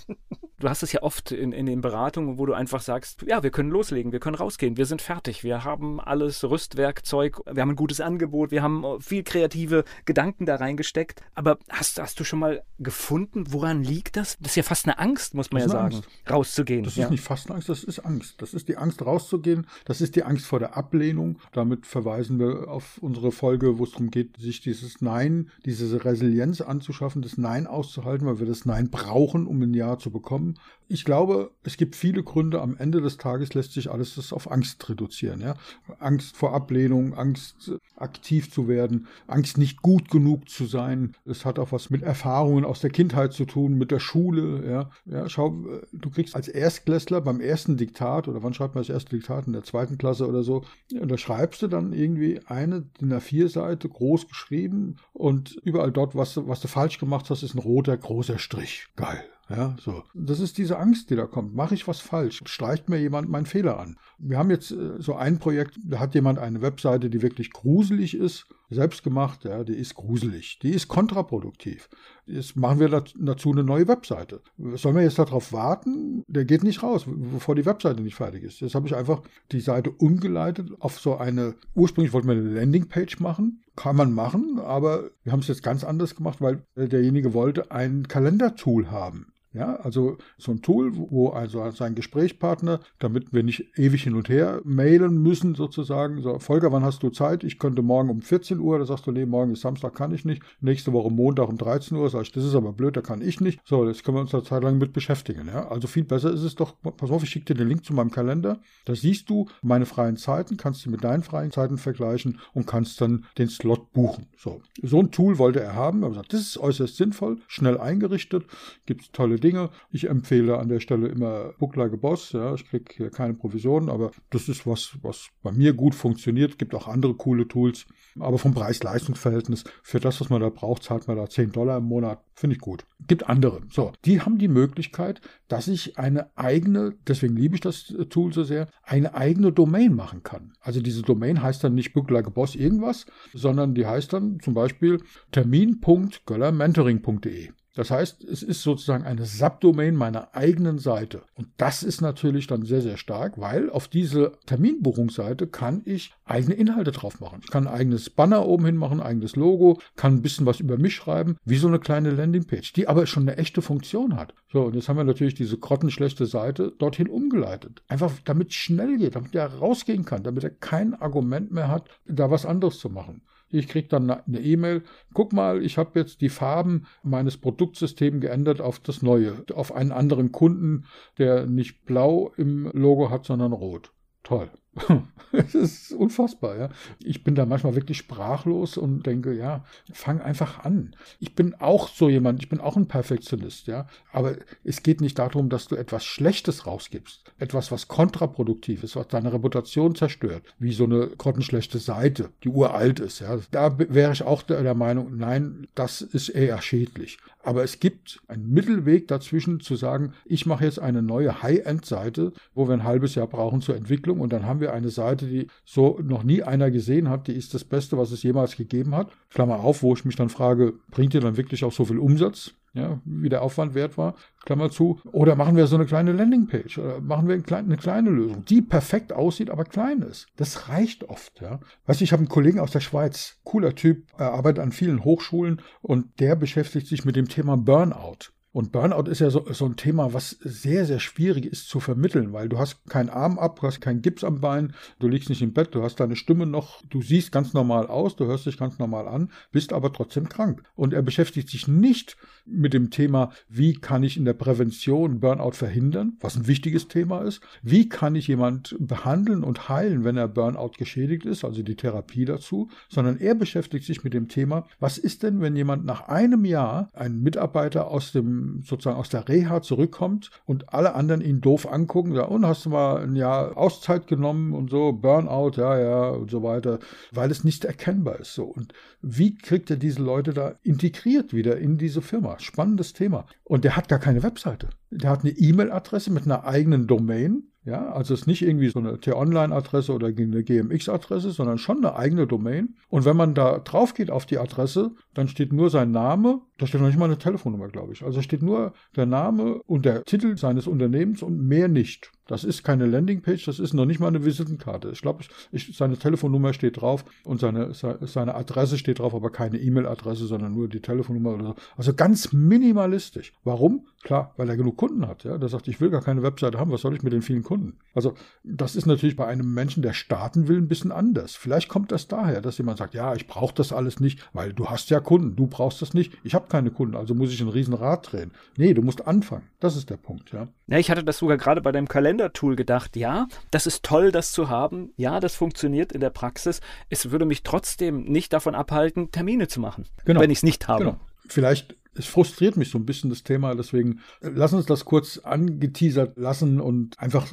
Du 0.64 0.70
hast 0.70 0.82
es 0.82 0.94
ja 0.94 1.04
oft 1.04 1.34
in, 1.34 1.52
in 1.52 1.66
den 1.66 1.82
Beratungen, 1.82 2.38
wo 2.38 2.46
du 2.46 2.54
einfach 2.54 2.82
sagst, 2.82 3.24
ja, 3.28 3.44
wir 3.44 3.52
können 3.52 3.70
loslegen, 3.70 4.14
wir 4.14 4.22
können 4.22 4.38
rausgehen, 4.38 4.78
wir 4.78 4.86
sind 4.86 5.02
fertig, 5.02 5.44
wir 5.44 5.66
haben 5.66 6.00
alles 6.00 6.42
Rüstwerkzeug, 6.42 7.42
wir 7.52 7.62
haben 7.62 7.72
ein 7.72 7.76
gutes 7.76 8.00
Angebot, 8.00 8.52
wir 8.52 8.64
haben 8.64 9.02
viel 9.02 9.24
kreative 9.24 9.84
Gedanken 10.06 10.46
da 10.46 10.56
reingesteckt. 10.56 11.22
Aber 11.36 11.58
hast, 11.68 12.00
hast 12.00 12.18
du 12.18 12.24
schon 12.24 12.40
mal 12.40 12.64
gefunden, 12.80 13.44
woran 13.50 13.84
liegt 13.84 14.16
das? 14.16 14.38
Das 14.40 14.54
ist 14.54 14.56
ja 14.56 14.64
fast 14.64 14.86
eine 14.86 15.00
Angst, 15.00 15.34
muss 15.34 15.52
man 15.52 15.64
ja 15.64 15.68
sagen, 15.68 15.96
Angst. 15.96 16.08
rauszugehen. 16.32 16.86
Das 16.86 16.96
ja. 16.96 17.06
ist 17.06 17.12
nicht 17.12 17.24
fast 17.26 17.48
eine 17.48 17.56
Angst, 17.56 17.68
das 17.68 17.84
ist 17.84 18.00
Angst. 18.00 18.42
Das 18.42 18.54
ist 18.54 18.70
die 18.70 18.78
Angst 18.78 19.06
rauszugehen, 19.06 19.68
das 19.84 20.00
ist 20.00 20.16
die 20.16 20.24
Angst 20.24 20.46
vor 20.46 20.60
der 20.60 20.78
Ablehnung. 20.78 21.40
Damit 21.52 21.86
verweisen 21.86 22.40
wir 22.40 22.70
auf 22.70 23.00
unsere 23.00 23.34
Folge, 23.34 23.80
wo 23.80 23.84
es 23.84 23.92
darum 23.92 24.12
geht, 24.12 24.38
sich 24.40 24.62
dieses 24.62 25.02
Nein, 25.02 25.52
diese 25.66 25.88
Resilienz 26.14 26.62
anzuschaffen, 26.62 27.22
das 27.22 27.38
Nein 27.38 27.68
auszuhalten, 27.68 28.28
weil 28.28 28.40
wir 28.40 28.46
das 28.46 28.66
Nein 28.66 28.90
brauchen, 28.90 29.48
um 29.48 29.62
ein 29.62 29.74
Ja 29.74 29.98
zu 29.98 30.12
bekommen. 30.12 30.56
Ich 30.88 31.06
glaube, 31.06 31.52
es 31.64 31.78
gibt 31.78 31.96
viele 31.96 32.24
Gründe. 32.24 32.62
Am 32.62 32.78
Ende 32.78 33.02
des 33.02 33.18
Tages 33.18 33.54
lässt 33.54 33.74
sich 33.74 33.90
alles 33.90 34.16
das 34.16 34.32
auf 34.32 34.52
Angst 34.52 34.88
reduzieren. 34.90 35.42
Ja? 35.42 35.56
Angst 36.00 36.38
vor 36.38 36.54
Ablehnung, 36.54 37.16
Angst 37.16 37.72
aktiv 37.96 38.52
zu 38.52 38.68
werden, 38.68 39.08
Angst 39.28 39.58
nicht 39.58 39.82
gut 39.82 40.10
genug 40.12 40.50
zu 40.50 40.66
sein. 40.66 41.16
Es 41.26 41.46
hat 41.46 41.58
auch 41.58 41.72
was 41.72 41.90
mit 41.90 42.04
Erfahrungen 42.04 42.66
aus 42.66 42.82
der 42.82 42.90
Kindheit 42.90 43.34
zu 43.34 43.46
tun, 43.46 43.78
mit 43.78 43.92
der 43.92 44.00
Schule. 44.00 44.70
Ja, 44.70 44.90
ja 45.06 45.30
schau, 45.30 45.66
du 45.92 46.10
kriegst 46.10 46.36
als 46.36 46.48
Erstklässler 46.48 47.22
beim 47.22 47.40
ersten 47.40 47.78
Diktat 47.78 48.28
oder 48.28 48.44
wann 48.44 48.54
schreibt 48.54 48.76
man 48.76 48.84
das 48.84 48.94
erste 48.94 49.16
Diktat 49.16 49.48
in 49.48 49.54
der 49.54 49.64
zweiten 49.64 49.98
Klasse 49.98 50.28
oder 50.28 50.44
so, 50.44 50.64
da 50.92 51.18
schreibst 51.18 51.62
du 51.62 51.68
dann 51.68 51.94
irgendwie 51.94 52.42
eine 52.46 52.82
DIN 52.82 53.14
A4-Seite 53.14 53.90
groß 53.90 54.28
geschrieben 54.28 54.98
und 55.14 55.56
überall 55.64 55.92
dort, 55.92 56.03
was, 56.14 56.38
was 56.48 56.62
du 56.62 56.68
falsch 56.68 57.00
gemacht 57.00 57.30
hast, 57.30 57.44
ist 57.44 57.56
ein 57.56 57.60
roter 57.60 57.98
großer 57.98 58.40
Strich. 58.40 58.88
Geil. 58.96 59.24
Ja, 59.50 59.76
so. 59.80 60.04
Das 60.14 60.40
ist 60.40 60.58
diese 60.58 60.80
Angst, 60.80 61.10
die 61.10 61.16
da 61.16 61.26
kommt. 61.26 61.54
Mache 61.54 61.76
ich 61.76 61.88
was 61.88 62.00
falsch? 62.00 62.42
Streicht 62.46 62.90
mir 62.90 63.00
jemand 63.00 63.30
meinen 63.30 63.46
Fehler 63.46 63.78
an? 63.80 63.98
Wir 64.18 64.38
haben 64.38 64.50
jetzt 64.50 64.72
äh, 64.72 65.00
so 65.00 65.16
ein 65.16 65.38
Projekt, 65.38 65.78
da 65.84 66.00
hat 66.00 66.16
jemand 66.16 66.40
eine 66.40 66.62
Webseite, 66.62 67.10
die 67.10 67.22
wirklich 67.22 67.52
gruselig 67.52 68.16
ist, 68.16 68.48
selbst 68.74 69.04
gemacht, 69.04 69.46
ja, 69.46 69.64
die 69.64 69.74
ist 69.74 69.96
gruselig, 69.96 70.60
die 70.60 70.72
ist 70.72 70.88
kontraproduktiv. 70.88 71.90
Jetzt 72.26 72.56
machen 72.56 72.80
wir 72.80 73.04
dazu 73.16 73.52
eine 73.52 73.64
neue 73.64 73.88
Webseite. 73.88 74.42
Sollen 74.76 74.96
wir 74.96 75.04
jetzt 75.04 75.20
darauf 75.20 75.52
warten? 75.52 76.24
Der 76.28 76.46
geht 76.46 76.64
nicht 76.64 76.84
raus, 76.84 77.06
bevor 77.06 77.56
die 77.56 77.66
Webseite 77.66 78.02
nicht 78.02 78.16
fertig 78.16 78.44
ist. 78.44 78.62
Jetzt 78.62 78.76
habe 78.76 78.88
ich 78.88 78.96
einfach 78.96 79.22
die 79.52 79.60
Seite 79.60 79.92
umgeleitet 79.92 80.72
auf 80.80 81.00
so 81.00 81.18
eine, 81.18 81.56
ursprünglich 81.76 82.14
wollten 82.14 82.28
wir 82.28 82.36
eine 82.36 82.54
Landingpage 82.54 83.20
machen, 83.20 83.64
kann 83.76 83.96
man 83.96 84.14
machen, 84.14 84.60
aber 84.60 85.12
wir 85.24 85.32
haben 85.32 85.40
es 85.40 85.48
jetzt 85.48 85.64
ganz 85.64 85.84
anders 85.84 86.16
gemacht, 86.16 86.42
weil 86.42 86.64
derjenige 86.76 87.34
wollte 87.34 87.72
ein 87.72 88.08
Kalendertool 88.08 88.92
haben. 88.92 89.34
Ja, 89.54 89.76
also 89.76 90.18
so 90.38 90.52
ein 90.52 90.62
Tool, 90.62 90.92
wo 90.96 91.30
also 91.30 91.70
sein 91.72 91.94
Gesprächspartner, 91.94 92.80
damit 92.98 93.34
wir 93.34 93.44
nicht 93.44 93.78
ewig 93.78 94.04
hin 94.04 94.16
und 94.16 94.28
her 94.28 94.62
mailen 94.64 95.22
müssen, 95.22 95.54
sozusagen, 95.54 96.22
so, 96.22 96.40
Volker, 96.40 96.72
wann 96.72 96.84
hast 96.84 97.04
du 97.04 97.10
Zeit? 97.12 97.44
Ich 97.44 97.60
könnte 97.60 97.84
morgen 97.84 98.10
um 98.10 98.22
14 98.22 98.60
Uhr, 98.60 98.80
da 98.80 98.86
sagst 98.86 99.06
du, 99.06 99.12
nee, 99.12 99.28
morgen 99.28 99.52
ist 99.52 99.62
Samstag, 99.62 99.94
kann 99.94 100.14
ich 100.14 100.26
nicht. 100.26 100.42
Nächste 100.60 100.92
Woche 100.92 101.12
Montag 101.12 101.50
um 101.50 101.58
13 101.58 101.96
Uhr, 101.96 102.10
sag 102.10 102.24
ich, 102.24 102.32
das 102.32 102.44
ist 102.44 102.56
aber 102.56 102.74
blöd, 102.74 102.98
da 102.98 103.02
kann 103.02 103.22
ich 103.22 103.42
nicht. 103.42 103.60
So, 103.64 103.88
jetzt 103.88 104.04
können 104.04 104.18
wir 104.18 104.22
uns 104.22 104.32
da 104.32 104.44
Zeit 104.44 104.64
lang 104.64 104.80
mit 104.80 104.92
beschäftigen. 104.92 105.48
Ja? 105.48 105.68
Also 105.70 105.88
viel 105.88 106.04
besser 106.04 106.32
ist 106.32 106.42
es 106.42 106.56
doch, 106.56 106.74
pass 106.82 107.12
auf, 107.12 107.22
ich 107.24 107.30
schicke 107.30 107.54
dir 107.54 107.60
den 107.60 107.68
Link 107.68 107.86
zu 107.86 107.94
meinem 107.94 108.12
Kalender. 108.12 108.60
Da 108.86 108.96
siehst 108.96 109.30
du 109.30 109.48
meine 109.62 109.86
freien 109.86 110.18
Zeiten, 110.18 110.58
kannst 110.58 110.84
du 110.86 110.90
mit 110.90 111.04
deinen 111.04 111.22
freien 111.22 111.52
Zeiten 111.52 111.78
vergleichen 111.78 112.40
und 112.54 112.66
kannst 112.66 113.00
dann 113.02 113.26
den 113.38 113.50
Slot 113.50 113.94
buchen. 113.94 114.26
So, 114.36 114.62
so 114.82 115.00
ein 115.00 115.12
Tool 115.12 115.38
wollte 115.38 115.62
er 115.62 115.76
haben. 115.76 116.02
Er 116.02 116.08
hat 116.08 116.14
gesagt, 116.14 116.34
das 116.34 116.42
ist 116.42 116.58
äußerst 116.58 116.96
sinnvoll, 116.96 117.38
schnell 117.48 117.78
eingerichtet, 117.78 118.46
gibt 118.88 119.02
es 119.02 119.12
tolle 119.12 119.43
Dinge. 119.44 119.70
Ich 119.92 120.10
empfehle 120.10 120.58
an 120.58 120.70
der 120.70 120.80
Stelle 120.80 121.08
immer 121.08 121.54
Book 121.60 121.76
Like 121.76 121.94
a 121.94 121.98
Boss. 121.98 122.32
Ja, 122.32 122.54
ich 122.54 122.66
kriege 122.66 122.86
hier 122.96 123.10
keine 123.10 123.34
Provisionen, 123.34 123.90
aber 123.90 124.12
das 124.30 124.48
ist 124.50 124.66
was, 124.66 124.98
was 125.02 125.30
bei 125.42 125.52
mir 125.52 125.74
gut 125.74 125.96
funktioniert. 125.96 126.52
Es 126.52 126.58
gibt 126.58 126.74
auch 126.74 126.88
andere 126.88 127.16
coole 127.16 127.48
Tools. 127.48 127.86
Aber 128.20 128.38
vom 128.38 128.54
Preis-Leistungs-Verhältnis 128.54 129.64
für 129.82 130.00
das, 130.00 130.22
was 130.22 130.30
man 130.30 130.42
da 130.42 130.50
braucht, 130.50 130.84
zahlt 130.84 131.08
man 131.08 131.18
da 131.18 131.28
10 131.28 131.52
Dollar 131.52 131.78
im 131.78 131.86
Monat. 131.86 132.24
Finde 132.36 132.56
ich 132.56 132.62
gut. 132.62 132.86
Gibt 133.08 133.30
andere. 133.30 133.62
So, 133.70 133.92
die 134.06 134.22
haben 134.22 134.38
die 134.38 134.48
Möglichkeit, 134.48 135.20
dass 135.48 135.68
ich 135.68 135.98
eine 135.98 136.38
eigene, 136.38 136.96
deswegen 137.08 137.36
liebe 137.36 137.56
ich 137.56 137.62
das 137.62 137.94
Tool 138.10 138.32
so 138.34 138.44
sehr, 138.44 138.68
eine 138.84 139.14
eigene 139.14 139.52
Domain 139.52 139.94
machen 139.94 140.24
kann. 140.24 140.54
Also 140.62 140.82
diese 140.82 141.04
Domain 141.04 141.44
heißt 141.44 141.64
dann 141.64 141.76
nicht 141.76 141.94
Book 141.94 142.10
Like 142.10 142.28
a 142.28 142.32
Boss 142.32 142.56
irgendwas, 142.56 143.06
sondern 143.34 143.76
die 143.76 143.86
heißt 143.86 144.14
dann 144.14 144.40
zum 144.40 144.54
Beispiel 144.54 145.02
termin.göllermentoring.de. 145.32 147.50
Das 147.76 147.90
heißt, 147.90 148.24
es 148.24 148.44
ist 148.44 148.62
sozusagen 148.62 149.04
eine 149.04 149.26
Subdomain 149.26 149.96
meiner 149.96 150.36
eigenen 150.36 150.78
Seite. 150.78 151.24
Und 151.34 151.48
das 151.58 151.82
ist 151.82 152.02
natürlich 152.02 152.46
dann 152.46 152.64
sehr, 152.64 152.82
sehr 152.82 152.98
stark, 152.98 153.40
weil 153.40 153.72
auf 153.72 153.88
diese 153.88 154.34
Terminbuchungsseite 154.46 155.48
kann 155.48 155.82
ich 155.86 156.14
eigene 156.24 156.54
Inhalte 156.54 156.92
drauf 156.92 157.20
machen. 157.20 157.42
Ich 157.44 157.50
kann 157.50 157.68
ein 157.68 157.74
eigenes 157.74 158.12
Banner 158.12 158.46
oben 158.46 158.66
hin 158.66 158.78
machen, 158.78 159.00
ein 159.00 159.08
eigenes 159.08 159.36
Logo, 159.36 159.80
kann 159.96 160.14
ein 160.14 160.22
bisschen 160.22 160.46
was 160.46 160.60
über 160.60 160.78
mich 160.78 160.94
schreiben, 160.94 161.38
wie 161.46 161.58
so 161.58 161.68
eine 161.68 161.80
kleine 161.80 162.12
Landingpage, 162.12 162.74
die 162.74 162.88
aber 162.88 163.08
schon 163.08 163.28
eine 163.28 163.38
echte 163.38 163.64
Funktion 163.64 164.16
hat. 164.16 164.36
So, 164.52 164.62
und 164.62 164.76
jetzt 164.76 164.88
haben 164.88 164.98
wir 164.98 165.04
natürlich 165.04 165.34
diese 165.34 165.58
grottenschlechte 165.58 166.28
Seite 166.28 166.74
dorthin 166.78 167.10
umgeleitet. 167.10 167.84
Einfach 167.88 168.12
damit 168.24 168.50
es 168.50 168.56
schnell 168.56 168.98
geht, 168.98 169.16
damit 169.16 169.34
er 169.34 169.52
rausgehen 169.52 170.06
kann, 170.06 170.22
damit 170.22 170.44
er 170.44 170.52
kein 170.52 170.94
Argument 170.94 171.52
mehr 171.52 171.70
hat, 171.70 171.90
da 172.06 172.30
was 172.30 172.46
anderes 172.46 172.78
zu 172.78 172.90
machen. 172.90 173.24
Ich 173.54 173.68
kriege 173.68 173.88
dann 173.88 174.10
eine 174.10 174.40
E-Mail. 174.40 174.84
Guck 175.14 175.32
mal, 175.34 175.64
ich 175.64 175.78
habe 175.78 176.00
jetzt 176.00 176.22
die 176.22 176.30
Farben 176.30 176.88
meines 177.04 177.38
Produktsystems 177.38 178.22
geändert 178.22 178.62
auf 178.62 178.80
das 178.80 179.02
neue, 179.02 179.46
auf 179.54 179.74
einen 179.74 179.92
anderen 179.92 180.32
Kunden, 180.32 180.86
der 181.18 181.46
nicht 181.46 181.86
blau 181.86 182.34
im 182.36 182.70
Logo 182.74 183.10
hat, 183.10 183.26
sondern 183.26 183.54
rot. 183.54 183.92
Toll. 184.24 184.50
Es 185.34 185.56
ist 185.56 185.92
unfassbar, 185.94 186.58
ja. 186.58 186.70
Ich 187.04 187.24
bin 187.24 187.34
da 187.34 187.48
manchmal 187.48 187.74
wirklich 187.74 187.98
sprachlos 187.98 188.78
und 188.78 189.08
denke, 189.08 189.34
ja, 189.34 189.66
fang 189.92 190.22
einfach 190.22 190.64
an. 190.64 190.96
Ich 191.20 191.34
bin 191.34 191.56
auch 191.56 191.90
so 191.90 192.08
jemand, 192.08 192.44
ich 192.44 192.50
bin 192.50 192.62
auch 192.62 192.78
ein 192.78 192.88
Perfektionist, 192.88 193.66
ja. 193.66 193.88
Aber 194.12 194.36
es 194.64 194.84
geht 194.84 195.02
nicht 195.02 195.18
darum, 195.18 195.50
dass 195.50 195.68
du 195.68 195.76
etwas 195.76 196.06
Schlechtes 196.06 196.68
rausgibst. 196.68 197.24
Etwas, 197.40 197.72
was 197.72 197.88
kontraproduktiv 197.88 198.84
ist, 198.84 198.96
was 198.96 199.08
deine 199.08 199.34
Reputation 199.34 199.96
zerstört. 199.96 200.44
Wie 200.60 200.72
so 200.72 200.84
eine 200.84 201.08
grottenschlechte 201.08 201.80
Seite, 201.80 202.30
die 202.44 202.50
uralt 202.50 203.00
ist, 203.00 203.20
ja. 203.20 203.40
Da 203.50 203.76
wäre 203.80 204.14
ich 204.14 204.22
auch 204.22 204.44
der 204.44 204.76
Meinung, 204.76 205.18
nein, 205.18 205.68
das 205.74 206.02
ist 206.02 206.30
eher 206.30 206.62
schädlich. 206.62 207.18
Aber 207.44 207.64
es 207.64 207.80
gibt 207.80 208.22
einen 208.28 208.52
Mittelweg 208.52 209.08
dazwischen 209.10 209.60
zu 209.60 209.76
sagen, 209.76 210.14
ich 210.26 210.46
mache 210.46 210.64
jetzt 210.64 210.80
eine 210.80 211.02
neue 211.02 211.44
High-End-Seite, 211.44 212.32
wo 212.56 212.68
wir 212.68 212.74
ein 212.74 212.86
halbes 212.86 213.16
Jahr 213.16 213.28
brauchen 213.28 213.62
zur 213.62 213.76
Entwicklung 213.76 214.22
und 214.22 214.32
dann 214.32 214.46
haben 214.46 214.62
wir 214.64 214.74
eine 214.74 214.90
Seite, 214.90 215.28
die 215.28 215.48
so 215.64 216.00
noch 216.04 216.24
nie 216.24 216.42
einer 216.42 216.72
gesehen 216.72 217.10
hat, 217.10 217.28
die 217.28 217.34
ist 217.34 217.54
das 217.54 217.64
Beste, 217.64 217.98
was 217.98 218.12
es 218.12 218.24
jemals 218.24 218.58
gegeben 218.58 218.96
hat. 218.96 219.12
Klammer 219.30 219.60
auf, 219.60 219.84
wo 219.84 219.94
ich 219.94 220.06
mich 220.06 220.16
dann 220.16 220.30
frage, 220.30 220.74
bringt 220.90 221.14
ihr 221.14 221.22
dann 221.22 221.38
wirklich 221.38 221.64
auch 221.64 221.72
so 221.72 221.86
viel 221.86 222.00
Umsatz? 222.00 222.56
ja, 222.74 223.00
wie 223.06 223.30
der 223.30 223.44
Aufwand 223.44 223.76
wert 223.76 223.98
war, 223.98 224.16
Klammer 224.46 224.72
zu. 224.72 225.00
Oder 225.12 225.36
machen 225.36 225.56
wir 225.56 225.68
so 225.68 225.76
eine 225.76 225.86
kleine 225.86 226.12
Landingpage 226.12 226.80
oder 226.80 227.02
machen 227.02 227.28
wir 227.28 227.36
eine 227.36 227.78
kleine 227.78 228.10
Lösung, 228.10 228.46
die 228.46 228.62
perfekt 228.62 229.14
aussieht, 229.14 229.50
aber 229.50 229.64
klein 229.64 230.02
ist. 230.02 230.28
Das 230.38 230.70
reicht 230.70 231.08
oft, 231.10 231.40
ja. 231.42 231.60
Weißt 231.86 232.00
du, 232.00 232.04
ich 232.04 232.12
habe 232.12 232.22
einen 232.22 232.30
Kollegen 232.30 232.60
aus 232.60 232.72
der 232.72 232.80
Schweiz, 232.80 233.40
cooler 233.44 233.76
Typ, 233.76 234.08
er 234.18 234.34
arbeitet 234.34 234.64
an 234.64 234.72
vielen 234.72 235.04
Hochschulen 235.04 235.62
und 235.82 236.20
der 236.20 236.36
beschäftigt 236.36 236.88
sich 236.88 237.06
mit 237.06 237.16
dem 237.16 237.30
Thema 237.30 237.58
Burnout. 237.58 238.33
Und 238.54 238.72
Burnout 238.72 239.10
ist 239.10 239.20
ja 239.20 239.32
so, 239.32 239.52
so 239.52 239.66
ein 239.66 239.78
Thema, 239.78 240.14
was 240.14 240.38
sehr, 240.42 240.86
sehr 240.86 241.00
schwierig 241.00 241.48
ist 241.48 241.68
zu 241.68 241.80
vermitteln, 241.80 242.34
weil 242.34 242.50
du 242.50 242.60
hast 242.60 242.88
keinen 242.88 243.10
Arm 243.10 243.40
ab, 243.40 243.60
du 243.60 243.66
hast 243.66 243.82
keinen 243.82 244.04
Gips 244.04 244.24
am 244.24 244.42
Bein, 244.42 244.76
du 245.00 245.08
liegst 245.08 245.30
nicht 245.30 245.42
im 245.42 245.54
Bett, 245.54 245.74
du 245.74 245.82
hast 245.82 246.00
deine 246.00 246.16
Stimme 246.16 246.46
noch, 246.46 246.84
du 246.86 247.02
siehst 247.02 247.32
ganz 247.32 247.54
normal 247.54 247.88
aus, 247.88 248.16
du 248.16 248.26
hörst 248.26 248.46
dich 248.46 248.60
ganz 248.60 248.78
normal 248.78 249.08
an, 249.08 249.32
bist 249.52 249.74
aber 249.74 249.92
trotzdem 249.92 250.30
krank. 250.30 250.62
Und 250.76 250.94
er 250.94 251.02
beschäftigt 251.02 251.50
sich 251.50 251.68
nicht 251.68 252.16
mit 252.46 252.76
dem 252.76 252.92
Thema, 252.92 253.32
wie 253.50 253.74
kann 253.74 254.04
ich 254.04 254.18
in 254.18 254.26
der 254.26 254.34
Prävention 254.34 255.20
Burnout 255.20 255.54
verhindern, 255.54 256.18
was 256.22 256.36
ein 256.36 256.46
wichtiges 256.46 256.88
Thema 256.88 257.22
ist, 257.22 257.42
wie 257.64 257.90
kann 257.90 258.16
ich 258.16 258.28
jemand 258.28 258.76
behandeln 258.80 259.44
und 259.44 259.68
heilen, 259.68 260.04
wenn 260.04 260.18
er 260.18 260.28
Burnout 260.28 260.74
geschädigt 260.78 261.26
ist, 261.26 261.44
also 261.44 261.64
die 261.64 261.76
Therapie 261.76 262.26
dazu, 262.26 262.70
sondern 262.88 263.18
er 263.18 263.34
beschäftigt 263.34 263.86
sich 263.86 264.04
mit 264.04 264.14
dem 264.14 264.28
Thema, 264.28 264.68
was 264.80 265.00
ist 265.00 265.24
denn, 265.24 265.42
wenn 265.42 265.56
jemand 265.56 265.86
nach 265.86 266.02
einem 266.02 266.46
Jahr, 266.46 266.90
ein 266.94 267.20
Mitarbeiter 267.20 267.88
aus 267.88 268.12
dem 268.12 268.43
sozusagen 268.64 268.98
aus 268.98 269.10
der 269.10 269.28
Reha 269.28 269.62
zurückkommt 269.62 270.30
und 270.46 270.74
alle 270.74 270.96
anderen 270.96 271.22
ihn 271.22 271.42
doof 271.42 271.72
angucken, 271.72 272.14
ja, 272.14 272.24
und 272.24 272.46
hast 272.46 272.66
du 272.66 272.70
mal 272.70 273.04
ein 273.04 273.16
Jahr 273.16 273.58
Auszeit 273.58 274.08
genommen 274.08 274.54
und 274.54 274.70
so, 274.70 274.94
Burnout, 274.94 275.52
ja, 275.56 275.80
ja, 275.80 276.10
und 276.10 276.32
so 276.32 276.44
weiter, 276.44 276.80
weil 277.12 277.32
es 277.32 277.44
nicht 277.44 277.66
erkennbar 277.66 278.20
ist. 278.20 278.34
So. 278.34 278.46
Und 278.46 278.74
wie 279.02 279.36
kriegt 279.36 279.70
er 279.70 279.78
diese 279.78 280.02
Leute 280.02 280.34
da 280.34 280.56
integriert 280.64 281.34
wieder 281.34 281.58
in 281.58 281.78
diese 281.78 282.02
Firma? 282.02 282.40
Spannendes 282.40 282.94
Thema. 282.94 283.26
Und 283.44 283.64
der 283.64 283.76
hat 283.76 283.88
gar 283.90 284.00
keine 284.00 284.24
Webseite. 284.24 284.70
Der 284.92 285.10
hat 285.10 285.22
eine 285.22 285.32
E-Mail-Adresse 285.32 286.12
mit 286.12 286.26
einer 286.26 286.46
eigenen 286.46 286.88
Domain 286.88 287.53
ja, 287.66 287.94
also 287.94 288.14
es 288.14 288.22
ist 288.22 288.28
nicht 288.28 288.42
irgendwie 288.42 288.68
so 288.68 288.80
eine 288.80 289.00
T-Online-Adresse 289.00 289.94
oder 289.94 290.08
eine 290.08 290.44
GMX-Adresse, 290.44 291.32
sondern 291.32 291.58
schon 291.58 291.78
eine 291.78 291.96
eigene 291.96 292.28
Domain. 292.28 292.76
Und 292.90 293.06
wenn 293.06 293.16
man 293.16 293.34
da 293.34 293.60
drauf 293.60 293.94
geht 293.94 294.12
auf 294.12 294.26
die 294.26 294.38
Adresse, 294.38 294.92
dann 295.14 295.30
steht 295.30 295.54
nur 295.54 295.70
sein 295.70 295.92
Name, 295.92 296.42
da 296.58 296.68
steht 296.68 296.82
noch 296.82 296.88
nicht 296.88 297.00
mal 297.00 297.06
eine 297.06 297.18
Telefonnummer, 297.18 297.70
glaube 297.70 297.94
ich. 297.94 298.04
Also 298.04 298.22
steht 298.22 298.42
nur 298.42 298.74
der 298.98 299.06
Name 299.06 299.62
und 299.66 299.86
der 299.86 300.04
Titel 300.04 300.38
seines 300.38 300.68
Unternehmens 300.68 301.24
und 301.24 301.40
mehr 301.48 301.70
nicht. 301.70 302.12
Das 302.34 302.44
ist 302.44 302.64
keine 302.64 302.88
Landingpage, 302.88 303.46
das 303.46 303.60
ist 303.60 303.76
noch 303.76 303.86
nicht 303.86 304.00
mal 304.00 304.08
eine 304.08 304.26
Visitenkarte. 304.26 304.90
Ich 304.90 305.04
glaube, 305.04 305.24
seine 305.72 305.98
Telefonnummer 305.98 306.52
steht 306.54 306.82
drauf 306.82 307.06
und 307.26 307.40
seine, 307.40 307.76
seine 307.76 308.34
Adresse 308.34 308.80
steht 308.80 308.98
drauf, 308.98 309.14
aber 309.14 309.30
keine 309.30 309.60
E-Mail-Adresse, 309.60 310.26
sondern 310.26 310.56
nur 310.56 310.68
die 310.68 310.80
Telefonnummer 310.80 311.36
oder 311.36 311.44
so. 311.44 311.56
Also 311.78 311.94
ganz 311.94 312.34
minimalistisch. 312.34 313.34
Warum? 313.44 313.86
Klar, 314.02 314.34
weil 314.36 314.50
er 314.50 314.58
genug 314.58 314.78
Kunden 314.78 315.08
hat. 315.08 315.24
Ja? 315.24 315.38
Der 315.38 315.48
sagt, 315.48 315.68
ich 315.68 315.80
will 315.80 315.92
gar 315.92 316.02
keine 316.02 316.24
Webseite 316.24 316.58
haben, 316.58 316.72
was 316.72 316.82
soll 316.82 316.96
ich 316.96 317.04
mit 317.04 317.14
den 317.14 317.22
vielen 317.22 317.44
Kunden? 317.44 317.78
Also 317.94 318.16
das 318.44 318.76
ist 318.76 318.88
natürlich 318.88 319.16
bei 319.16 319.28
einem 319.28 319.54
Menschen, 319.54 319.84
der 319.84 319.94
starten 319.94 320.48
will, 320.48 320.58
ein 320.58 320.68
bisschen 320.68 320.92
anders. 320.92 321.36
Vielleicht 321.36 321.70
kommt 321.70 321.92
das 321.92 322.08
daher, 322.08 322.42
dass 322.42 322.58
jemand 322.58 322.80
sagt, 322.80 322.96
ja, 322.96 323.14
ich 323.14 323.28
brauche 323.28 323.54
das 323.54 323.72
alles 323.72 324.00
nicht, 324.00 324.28
weil 324.34 324.54
du 324.54 324.66
hast 324.66 324.90
ja 324.90 325.00
Kunden, 325.00 325.36
du 325.36 325.46
brauchst 325.46 325.84
das 325.84 325.94
nicht. 325.94 326.18
Ich 326.24 326.34
habe 326.34 326.48
keine 326.50 326.72
Kunden, 326.72 326.96
also 326.96 327.14
muss 327.14 327.32
ich 327.32 327.42
ein 327.42 327.48
Riesenrad 327.48 328.12
drehen. 328.12 328.32
Nee, 328.58 328.74
du 328.74 328.82
musst 328.82 329.06
anfangen. 329.06 329.44
Das 329.60 329.78
ist 329.78 329.92
der 329.92 329.98
Punkt, 329.98 330.34
ja. 330.34 330.48
Ja, 330.68 330.80
ich 330.80 330.90
hatte 330.90 331.04
das 331.04 331.20
sogar 331.20 331.38
gerade 331.38 331.62
bei 331.62 331.72
deinem 331.72 331.88
Kalendertool 332.24 332.56
gedacht. 332.56 332.96
Ja, 332.96 333.28
das 333.52 333.68
ist 333.68 333.84
toll, 333.84 334.12
das 334.12 334.32
zu 334.32 334.50
haben. 334.50 334.94
Ja, 334.98 335.20
das 335.20 335.36
funktioniert 335.36 335.92
in 335.92 336.02
der 336.02 336.10
Praxis. 336.10 336.62
Es 336.90 337.12
würde 337.12 337.26
mich 337.26 337.44
trotzdem 337.44 338.04
nicht 338.06 338.34
davon 338.34 338.56
abhalten, 338.56 339.12
Termine 339.12 339.48
zu 339.48 339.60
machen, 339.60 339.86
genau. 340.06 340.22
wenn 340.22 340.32
ich 340.32 340.40
es 340.40 340.44
nicht 340.44 340.68
habe. 340.68 340.86
Genau. 340.86 341.00
Vielleicht 341.28 341.76
es 341.96 342.06
frustriert 342.06 342.58
mich 342.58 342.70
so 342.70 342.78
ein 342.78 342.86
bisschen 342.86 343.10
das 343.10 343.24
Thema, 343.24 343.56
deswegen 343.56 344.00
äh, 344.22 344.30
lass 344.34 344.54
uns 344.54 344.66
das 344.66 344.86
kurz 344.86 345.18
angeteasert 345.20 346.18
lassen 346.18 346.60
und 346.60 347.00
einfach 347.00 347.28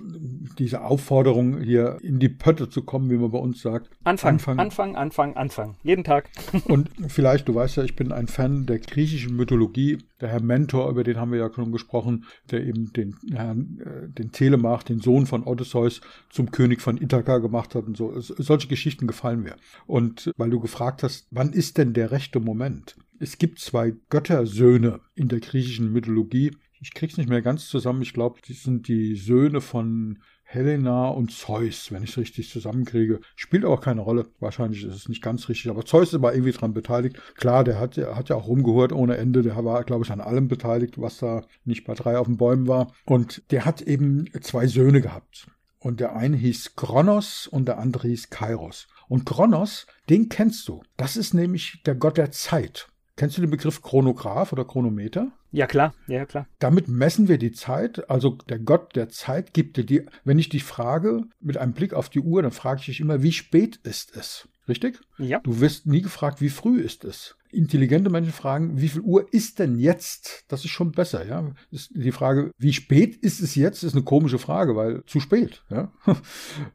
diese 0.59 0.83
Aufforderung 0.83 1.61
hier 1.61 1.99
in 2.03 2.19
die 2.19 2.29
Pötte 2.29 2.69
zu 2.69 2.83
kommen, 2.83 3.11
wie 3.11 3.17
man 3.17 3.31
bei 3.31 3.39
uns 3.39 3.63
sagt. 3.63 3.91
Anfang, 4.05 4.35
Anfang, 4.35 4.59
Anfang, 4.59 4.97
Anfang, 4.97 5.37
Anfang. 5.37 5.77
Jeden 5.83 6.05
Tag. 6.05 6.29
und 6.65 6.91
vielleicht, 7.09 7.49
du 7.49 7.55
weißt 7.55 7.77
ja, 7.77 7.85
ich 7.85 7.97
bin 7.97 8.13
ein 8.13 8.29
Fan 8.29 8.67
der 8.67 8.79
griechischen 8.79 9.37
Mythologie. 9.37 9.99
Der 10.21 10.29
Herr 10.29 10.43
Mentor, 10.43 10.91
über 10.91 11.03
den 11.03 11.17
haben 11.17 11.33
wir 11.33 11.39
ja 11.39 11.51
schon 11.53 11.73
gesprochen, 11.73 12.27
der 12.51 12.65
eben 12.65 12.93
den 12.93 13.17
Herrn, 13.33 13.81
äh, 13.81 14.09
den 14.09 14.33
Telemach, 14.33 14.83
den 14.83 15.01
Sohn 15.01 15.27
von 15.27 15.45
Odysseus, 15.45 16.01
zum 16.29 16.51
König 16.51 16.83
von 16.83 17.01
Ithaka 17.01 17.39
gemacht 17.39 17.75
hat 17.75 17.87
und 17.87 17.97
so. 17.97 18.13
Solche 18.21 18.69
Geschichten 18.69 19.07
gefallen 19.07 19.43
mir. 19.43 19.57
Und 19.87 20.33
weil 20.37 20.51
du 20.51 20.61
gefragt 20.61 21.03
hast, 21.03 21.27
wann 21.31 21.53
ist 21.53 21.79
denn 21.79 21.95
der 21.95 22.11
rechte 22.11 22.41
Moment? 22.41 22.97
Es 23.23 23.37
gibt 23.37 23.59
zwei 23.59 23.93
Göttersöhne 24.09 25.01
in 25.15 25.29
der 25.29 25.41
griechischen 25.41 25.93
Mythologie. 25.93 26.57
Ich 26.81 26.95
krieg's 26.95 27.19
nicht 27.19 27.29
mehr 27.29 27.43
ganz 27.43 27.69
zusammen. 27.69 28.01
Ich 28.01 28.15
glaube, 28.15 28.41
die 28.41 28.55
sind 28.55 28.89
die 28.89 29.15
Söhne 29.15 29.61
von 29.61 30.21
Helena 30.43 31.09
und 31.09 31.31
Zeus, 31.31 31.93
wenn 31.93 32.03
ich 32.03 32.13
es 32.13 32.17
richtig 32.17 32.49
zusammenkriege. 32.49 33.21
Spielt 33.37 33.67
auch 33.67 33.83
keine 33.83 34.01
Rolle. 34.01 34.31
Wahrscheinlich 34.41 34.85
ist 34.85 34.95
es 34.95 35.11
nicht 35.11 35.23
ganz 35.23 35.51
richtig, 35.51 35.71
aber 35.71 35.85
Zeus 35.85 36.15
aber 36.15 36.33
irgendwie 36.33 36.53
dran 36.53 36.73
beteiligt. 36.73 37.21
Klar, 37.35 37.63
der 37.63 37.79
hat, 37.79 37.99
der 37.99 38.17
hat 38.17 38.31
ja 38.31 38.37
auch 38.37 38.49
rumgehört 38.49 38.93
ohne 38.93 39.19
Ende. 39.19 39.43
Der 39.43 39.63
war, 39.67 39.85
glaube 39.85 40.07
ich, 40.07 40.11
an 40.11 40.23
allem 40.23 40.49
beteiligt, 40.49 40.99
was 40.99 41.19
da 41.19 41.45
nicht 41.67 41.85
bei 41.85 41.93
drei 41.93 42.17
auf 42.17 42.27
den 42.27 42.39
Bäumen 42.39 42.69
war. 42.69 42.95
Und 43.05 43.43
der 43.51 43.67
hat 43.67 43.83
eben 43.83 44.31
zwei 44.41 44.67
Söhne 44.67 45.03
gehabt. 45.03 45.47
Und 45.79 46.01
der 46.01 46.17
eine 46.17 46.39
hieß 46.39 46.75
Kronos 46.75 47.47
und 47.47 47.67
der 47.67 47.79
andere 47.79 48.09
hieß 48.09 48.31
Kairos. 48.31 48.89
Und 49.09 49.27
Kronos, 49.27 49.87
den 50.09 50.31
kennst 50.31 50.67
du. 50.69 50.83
Das 50.97 51.19
ist 51.19 51.35
nämlich 51.35 51.83
der 51.85 51.97
Gott 51.97 52.17
der 52.17 52.31
Zeit. 52.31 52.90
Kennst 53.21 53.37
du 53.37 53.43
den 53.43 53.51
Begriff 53.51 53.83
Chronograph 53.83 54.51
oder 54.51 54.65
Chronometer? 54.65 55.31
Ja, 55.53 55.67
klar, 55.67 55.93
ja, 56.07 56.25
klar. 56.25 56.47
Damit 56.59 56.89
messen 56.89 57.29
wir 57.29 57.37
die 57.37 57.53
Zeit. 57.53 58.09
Also 58.09 58.39
der 58.49 58.59
Gott 58.59 58.97
der 58.97 59.11
Zeit 59.11 59.53
gibt 59.53 59.77
dir 59.77 59.85
die, 59.85 60.07
wenn 60.25 60.39
ich 60.39 60.49
dich 60.49 60.65
frage, 60.65 61.25
mit 61.39 61.59
einem 61.59 61.75
Blick 61.75 61.93
auf 61.93 62.09
die 62.09 62.21
Uhr, 62.21 62.41
dann 62.41 62.51
frage 62.51 62.81
ich 62.81 62.87
dich 62.87 63.01
immer, 63.01 63.23
wie 63.23 63.33
spät 63.33 63.77
ist 63.83 64.17
es? 64.17 64.49
Richtig? 64.69 65.01
Ja. 65.19 65.41
Du 65.41 65.61
wirst 65.61 65.87
nie 65.87 66.03
gefragt, 66.03 66.41
wie 66.41 66.49
früh 66.49 66.81
ist 66.81 67.05
es. 67.05 67.37
Intelligente 67.51 68.11
Menschen 68.11 68.33
fragen, 68.33 68.81
wie 68.81 68.89
viel 68.89 69.01
Uhr 69.01 69.27
ist 69.33 69.59
denn 69.59 69.77
jetzt? 69.77 70.45
Das 70.47 70.65
ist 70.65 70.71
schon 70.71 70.93
besser, 70.93 71.27
ja. 71.27 71.51
Die 71.71 72.13
Frage, 72.13 72.53
wie 72.59 72.73
spät 72.73 73.17
ist 73.17 73.41
es 73.41 73.57
jetzt, 73.57 73.83
ist 73.83 73.95
eine 73.95 74.05
komische 74.05 74.39
Frage, 74.39 74.77
weil 74.77 75.05
zu 75.07 75.19
spät, 75.19 75.65
ja. 75.69 75.91